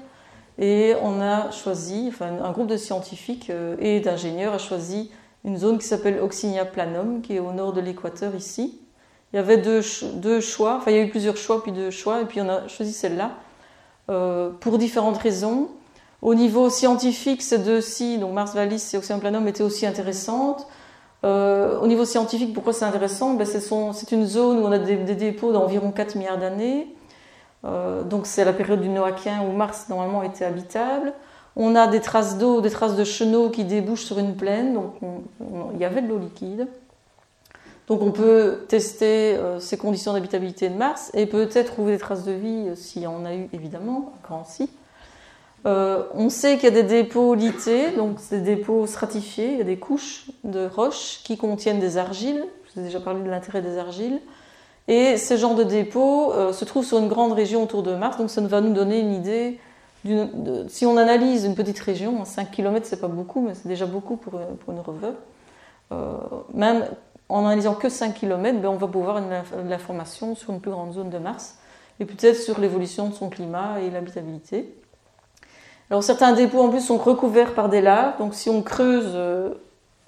[0.59, 5.11] et on a choisi, enfin, un groupe de scientifiques euh, et d'ingénieurs a choisi
[5.45, 8.81] une zone qui s'appelle Oxinia Planum, qui est au nord de l'équateur ici.
[9.33, 9.83] Il y avait deux,
[10.15, 12.49] deux, choix, enfin il y a eu plusieurs choix, puis deux choix, et puis on
[12.49, 13.33] a choisi celle-là
[14.11, 15.69] euh, pour différentes raisons.
[16.23, 20.67] Au niveau scientifique, ces deux-ci, donc Mars Vallis et Oxygen Planum, étaient aussi intéressantes.
[21.25, 23.35] Euh, au niveau scientifique, pourquoi c'est intéressant?
[23.35, 26.95] Ben C'est une zone où on a des, dépôts d'environ 4 milliards d'années.
[27.65, 31.13] Euh, donc c'est la période du Noachien où Mars normalement était habitable.
[31.57, 34.95] On a des traces d'eau, des traces de chenaux qui débouchent sur une plaine, donc
[35.75, 36.69] il y avait de l'eau liquide.
[37.89, 42.25] Donc on peut tester euh, ces conditions d'habitabilité de Mars et peut-être trouver des traces
[42.25, 44.71] de vie s'il y en a eu évidemment, grand si.
[45.67, 49.61] Euh, on sait qu'il y a des dépôts lités, donc des dépôts stratifiés, il y
[49.61, 52.45] a des couches de roches qui contiennent des argiles.
[52.67, 54.21] Je vous ai déjà parlé de l'intérêt des argiles.
[54.87, 58.17] Et ces genres de dépôts euh, se trouvent sur une grande région autour de Mars,
[58.19, 59.59] donc ça va nous donner une idée.
[60.69, 64.17] Si on analyse une petite région, 5 km c'est pas beaucoup, mais c'est déjà beaucoup
[64.17, 65.13] pour, une rover.
[65.91, 66.17] Euh,
[67.29, 70.71] en analysant que 5 km, ben on va pouvoir avoir de l'information sur une plus
[70.71, 71.59] grande zone de Mars
[72.01, 74.75] et peut-être sur l'évolution de son climat et l'habitabilité.
[75.91, 79.55] Alors certains dépôts en plus sont recouverts par des laves, donc si on creuse, euh,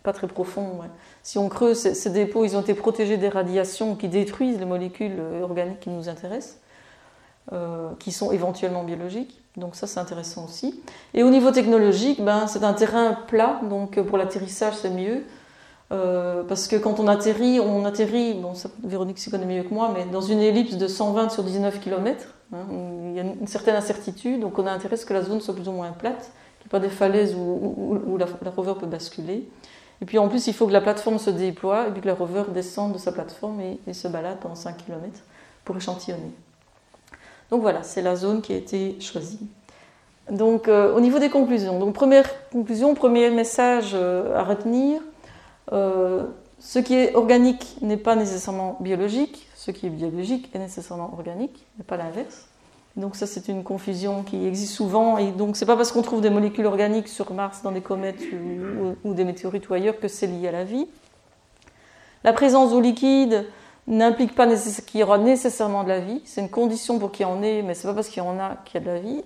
[0.02, 0.80] pas très profond,
[1.22, 5.18] si on creuse ces, dépôts, ils ont été protégés des radiations qui détruisent les molécules
[5.18, 6.58] euh, organiques qui nous intéressent,
[7.52, 9.42] euh, qui sont éventuellement biologiques.
[9.56, 10.80] Donc ça c'est intéressant aussi.
[11.14, 15.24] Et au niveau technologique, ben, c'est un terrain plat, donc pour l'atterrissage c'est mieux.
[15.90, 18.52] Parce que quand on atterrit, on atterrit, bon,
[18.84, 22.28] Véronique s'y connaît mieux que moi, mais dans une ellipse de 120 sur 19 km,
[22.52, 22.66] Hein,
[23.10, 25.40] il y a une certaine incertitude, donc on a intérêt à ce que la zone
[25.40, 28.86] soit plus ou moins plate, qu'il n'y ait pas des falaises où, la, rover peut
[28.86, 29.48] basculer.
[30.02, 32.14] Et puis en plus, il faut que la plateforme se déploie et puis que la
[32.14, 35.20] rover descende de sa plateforme et, se balade pendant 5 km
[35.64, 36.32] pour échantillonner.
[37.50, 39.40] Donc voilà, c'est la zone qui a été choisie.
[40.30, 45.00] Donc euh, au niveau des conclusions, donc première conclusion, premier message euh, à retenir,
[45.72, 46.24] euh,
[46.58, 51.66] ce qui est organique n'est pas nécessairement biologique, ce qui est biologique est nécessairement organique,
[51.80, 52.48] et pas l'inverse.
[52.96, 56.20] Donc ça c'est une confusion qui existe souvent et donc c'est pas parce qu'on trouve
[56.20, 58.22] des molécules organiques sur Mars dans des comètes
[59.04, 60.88] ou, des météorites ou ailleurs que c'est lié à la vie.
[62.24, 63.46] La présence d'eau liquide
[63.86, 64.46] n'implique pas
[64.86, 67.62] qu'il y aura nécessairement de la vie, c'est une condition pour qu'il y en ait,
[67.62, 69.22] mais c'est pas parce qu'il y en a qu'il y a de la vie.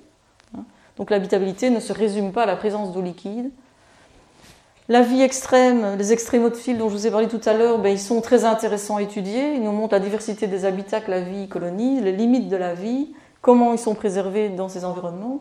[0.56, 0.64] Hein.
[0.96, 3.50] Donc l'habitabilité ne se résume pas à la présence d'eau liquide,
[4.88, 8.00] la vie extrême, les extrémophiles dont je vous ai parlé tout à l'heure, ben, ils
[8.00, 9.54] sont très intéressants à étudier.
[9.54, 12.74] Ils nous montrent la diversité des habitats que la vie colonie, les limites de la
[12.74, 15.40] vie, comment ils sont préservés dans ces environnements.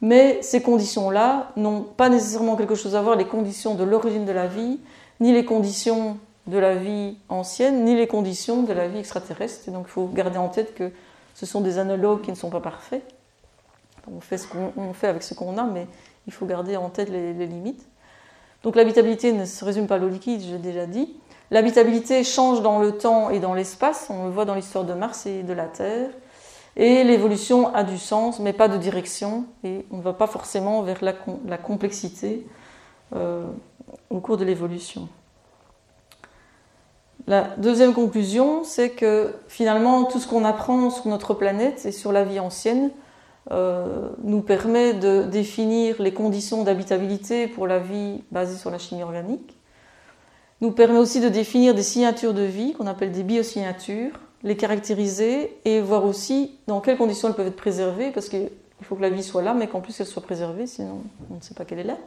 [0.00, 4.32] Mais ces conditions-là n'ont pas nécessairement quelque chose à voir les conditions de l'origine de
[4.32, 4.78] la vie,
[5.18, 9.70] ni les conditions de la vie ancienne, ni les conditions de la vie extraterrestre.
[9.72, 10.92] Donc il faut garder en tête que
[11.34, 13.02] ce sont des analogues qui ne sont pas parfaits.
[14.14, 15.88] On fait ce qu'on fait avec ce qu'on a, mais
[16.26, 17.84] il faut garder en tête les limites.
[18.64, 21.14] Donc l'habitabilité ne se résume pas à l'eau liquide, j'ai déjà dit.
[21.50, 25.26] L'habitabilité change dans le temps et dans l'espace, on le voit dans l'histoire de Mars
[25.26, 26.08] et de la Terre.
[26.76, 30.82] Et l'évolution a du sens, mais pas de direction, et on ne va pas forcément
[30.82, 32.46] vers la, complexité
[33.14, 33.44] euh,
[34.08, 35.08] au cours de l'évolution.
[37.26, 42.12] La deuxième conclusion, c'est que finalement, tout ce qu'on apprend sur notre planète et sur
[42.12, 42.90] la vie ancienne
[43.50, 49.02] euh, nous permet de définir les conditions d'habitabilité pour la vie basée sur la chimie
[49.02, 49.56] organique,
[50.60, 55.56] nous permet aussi de définir des signatures de vie qu'on appelle des biosignatures, les caractériser
[55.64, 58.48] et voir aussi dans quelles conditions elles peuvent être préservées, parce qu'il
[58.82, 61.40] faut que la vie soit là, mais qu'en plus elle soit préservée, sinon on ne
[61.40, 61.98] sait pas qu'elle est là.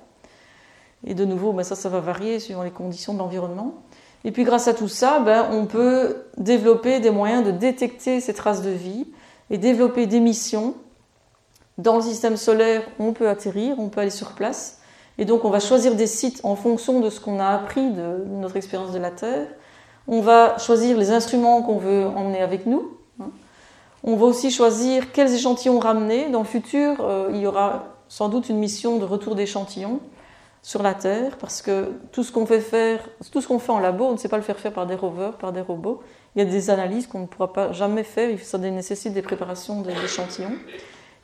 [1.06, 3.76] Et de nouveau, ben ça, ça va varier suivant les conditions de l'environnement.
[4.24, 8.34] Et puis grâce à tout ça, ben, on peut développer des moyens de détecter ces
[8.34, 9.06] traces de vie
[9.50, 10.74] et développer des missions
[11.78, 14.80] dans le système solaire, on peut atterrir, on peut aller sur place.
[15.18, 18.24] Et donc, on va choisir des sites en fonction de ce qu'on a appris de
[18.26, 19.48] notre expérience de la Terre.
[20.08, 22.98] On va choisir les instruments qu'on veut emmener avec nous.
[24.04, 26.30] On va aussi choisir quels échantillons ramener.
[26.30, 30.00] Dans le futur, euh, il y aura sans doute une mission de retour d'échantillons
[30.62, 33.00] sur la Terre, parce que tout ce qu'on fait faire,
[33.32, 34.96] tout ce qu'on fait en labo, on ne sait pas le faire faire par des
[34.96, 36.02] rovers, par des robots.
[36.36, 39.82] Il y a des analyses qu'on ne pourra pas jamais faire, ça nécessite des préparations
[39.82, 40.58] d'échantillons.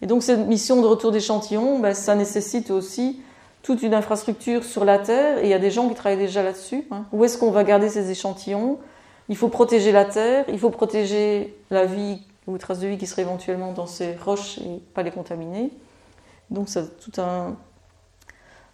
[0.03, 3.21] Et donc cette mission de retour d'échantillons, ben, ça nécessite aussi
[3.61, 6.43] toute une infrastructure sur la Terre, et il y a des gens qui travaillent déjà
[6.43, 6.85] là-dessus.
[6.91, 7.05] Hein.
[7.13, 8.79] Où est-ce qu'on va garder ces échantillons?
[9.29, 12.97] Il faut protéger la Terre, il faut protéger la vie ou les traces de vie
[12.97, 15.71] qui seraient éventuellement dans ces roches et pas les contaminer.
[16.49, 17.55] Donc c'est tout un,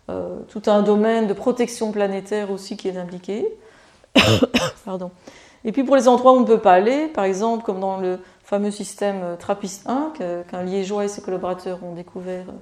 [0.10, 3.48] euh, tout un domaine de protection planétaire aussi qui est impliqué.
[4.84, 5.12] Pardon.
[5.64, 7.98] Et puis pour les endroits où on ne peut pas aller, par exemple comme dans
[7.98, 8.18] le
[8.50, 10.14] fameux système euh, Trappist 1
[10.50, 12.54] qu'un Liégeois et ses collaborateurs ont découvert euh,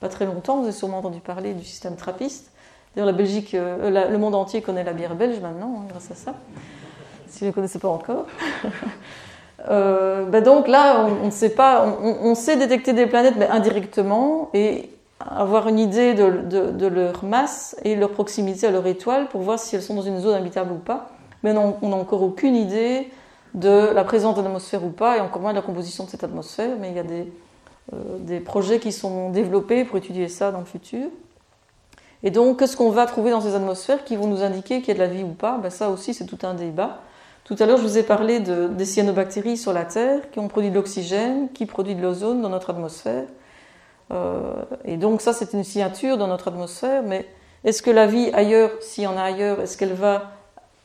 [0.00, 0.58] pas très longtemps.
[0.58, 2.52] Vous avez sûrement entendu parler du système Trappist.
[2.94, 6.14] D'ailleurs, la Belgique, euh, le monde entier connaît la bière belge maintenant, hein, grâce à
[6.14, 6.34] ça,
[7.26, 8.26] si vous ne connaissez pas encore.
[9.68, 14.90] Ben donc là, on, sait pas, on, sait détecter des planètes, mais indirectement, et
[15.20, 19.76] avoir une idée de, leur masse et leur proximité à leur étoile pour voir si
[19.76, 21.10] elles sont dans une zone habitable ou pas.
[21.44, 23.08] Mais on n'a encore aucune idée
[23.54, 26.24] de la présence de l'atmosphère ou pas, et encore moins de la composition de cette
[26.24, 27.32] atmosphère, mais il y a des,
[27.92, 31.08] euh, des projets qui sont développés pour étudier ça dans le futur.
[32.22, 34.90] Et donc, qu'est-ce qu'on va trouver dans ces atmosphères qui vont nous indiquer qu'il y
[34.92, 35.58] a de la vie ou pas?
[35.58, 37.00] Ben Ça aussi, c'est tout un débat.
[37.44, 40.46] Tout à l'heure, je vous ai parlé de, des cyanobactéries sur la Terre qui ont
[40.46, 43.24] produit de l'oxygène, qui produit de l'ozone dans notre atmosphère.
[44.84, 47.26] et donc ça, c'est une signature dans notre atmosphère, mais
[47.64, 50.32] est-ce que la vie ailleurs, s'il y en a ailleurs, est-ce qu'elle va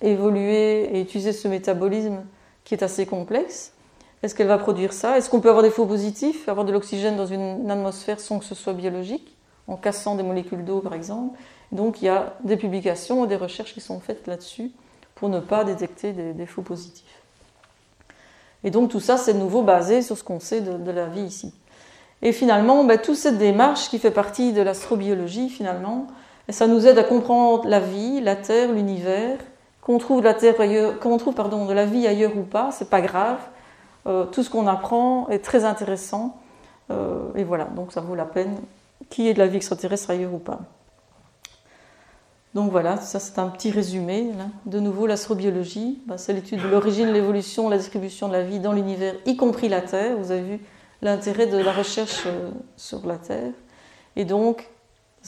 [0.02, 2.23] évoluer et utiliser ce métabolisme?
[2.68, 3.72] Qui est assez complexe
[4.22, 5.18] Est-ce qu'elle va produire ça?
[5.18, 8.45] Est-ce qu'on peut avoir des faux positifs, avoir de l'oxygène dans une atmosphère sans que
[8.45, 9.38] ce soit biologique,
[9.68, 11.39] en cassant des molécules d'eau par exemple?
[11.72, 14.72] Donc il y a des publications et des recherches qui sont faites là-dessus
[15.15, 17.22] pour ne pas détecter des, faux positifs.
[18.65, 21.22] Et donc tout ça, c'est de nouveau basé sur ce qu'on sait de, la vie
[21.22, 21.53] ici.
[22.22, 26.07] Et finalement, ben, toute cette démarche qui fait partie de l'astrobiologie, finalement,
[26.49, 29.38] ça nous aide à comprendre la vie, la Terre, l'univers,
[29.88, 33.39] qu'on trouve, la terre ailleurs, trouve de la vie ailleurs ou pas, c'est pas grave.
[34.05, 36.38] Euh, tout ce qu'on apprend est très intéressant.
[36.91, 38.57] Euh, et voilà, donc ça vaut la peine
[39.09, 40.59] qu'il y ait de la vie extraterrestre ailleurs ou pas.
[42.53, 44.34] Donc voilà, ça c'est un petit résumé.
[44.65, 48.73] De nouveau, l'astrobiologie, bah, c'est l'étude de l'origine, l'évolution, la distribution de la vie dans
[48.73, 50.18] l'univers, y compris la Terre.
[50.18, 50.59] Vous avez vu
[51.01, 53.53] l'intérêt de la recherche euh, sur la Terre.
[54.18, 54.68] Et donc,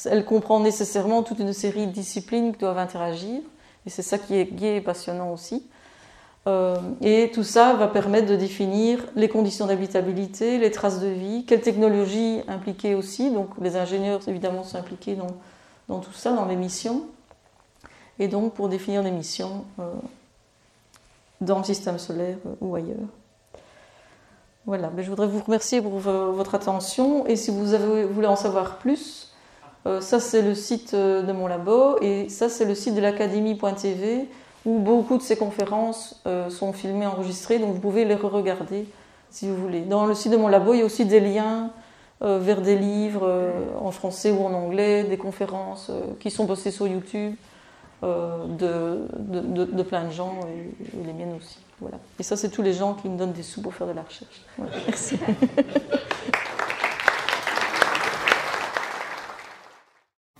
[0.04, 3.40] elle comprend nécessairement toute une série de disciplines qui doivent interagir.
[3.90, 5.68] Et c'est ça qui est gai et passionnant aussi.
[6.46, 11.44] Euh, et tout ça va permettre de définir les conditions d'habitabilité, les traces de vie,
[11.44, 13.32] quelles technologies impliquées aussi.
[13.32, 15.26] Donc les ingénieurs évidemment sont impliqués dans,
[15.88, 17.08] dans tout ça, dans les missions.
[18.20, 19.92] Et donc pour définir des missions euh,
[21.42, 23.10] dans le système solaire euh, ou ailleurs.
[24.68, 27.66] Voilà, Mais je voudrais vous remercier pour votre attention et si vous
[28.14, 29.29] voulez en savoir plus,
[29.86, 33.02] euh, ça, c'est le site euh, de mon labo et ça, c'est le site de
[33.02, 34.28] l'académie.tv
[34.66, 38.88] où beaucoup de ces conférences euh, sont filmées, enregistrées, donc vous pouvez les re-regarder
[39.30, 39.82] si vous voulez.
[39.82, 41.72] Dans le site de mon labo, il y a aussi des liens
[42.22, 45.90] vers des livres en français ou en anglais, des conférences
[46.20, 47.36] qui sont postées sur YouTube
[48.02, 51.60] de, de, plein de gens et, les miennes aussi.
[51.80, 51.98] Voilà.
[52.20, 54.02] Et ça, c'est tous les gens qui me donnent des sous pour faire de la
[54.02, 54.42] recherche.
[54.86, 55.18] merci.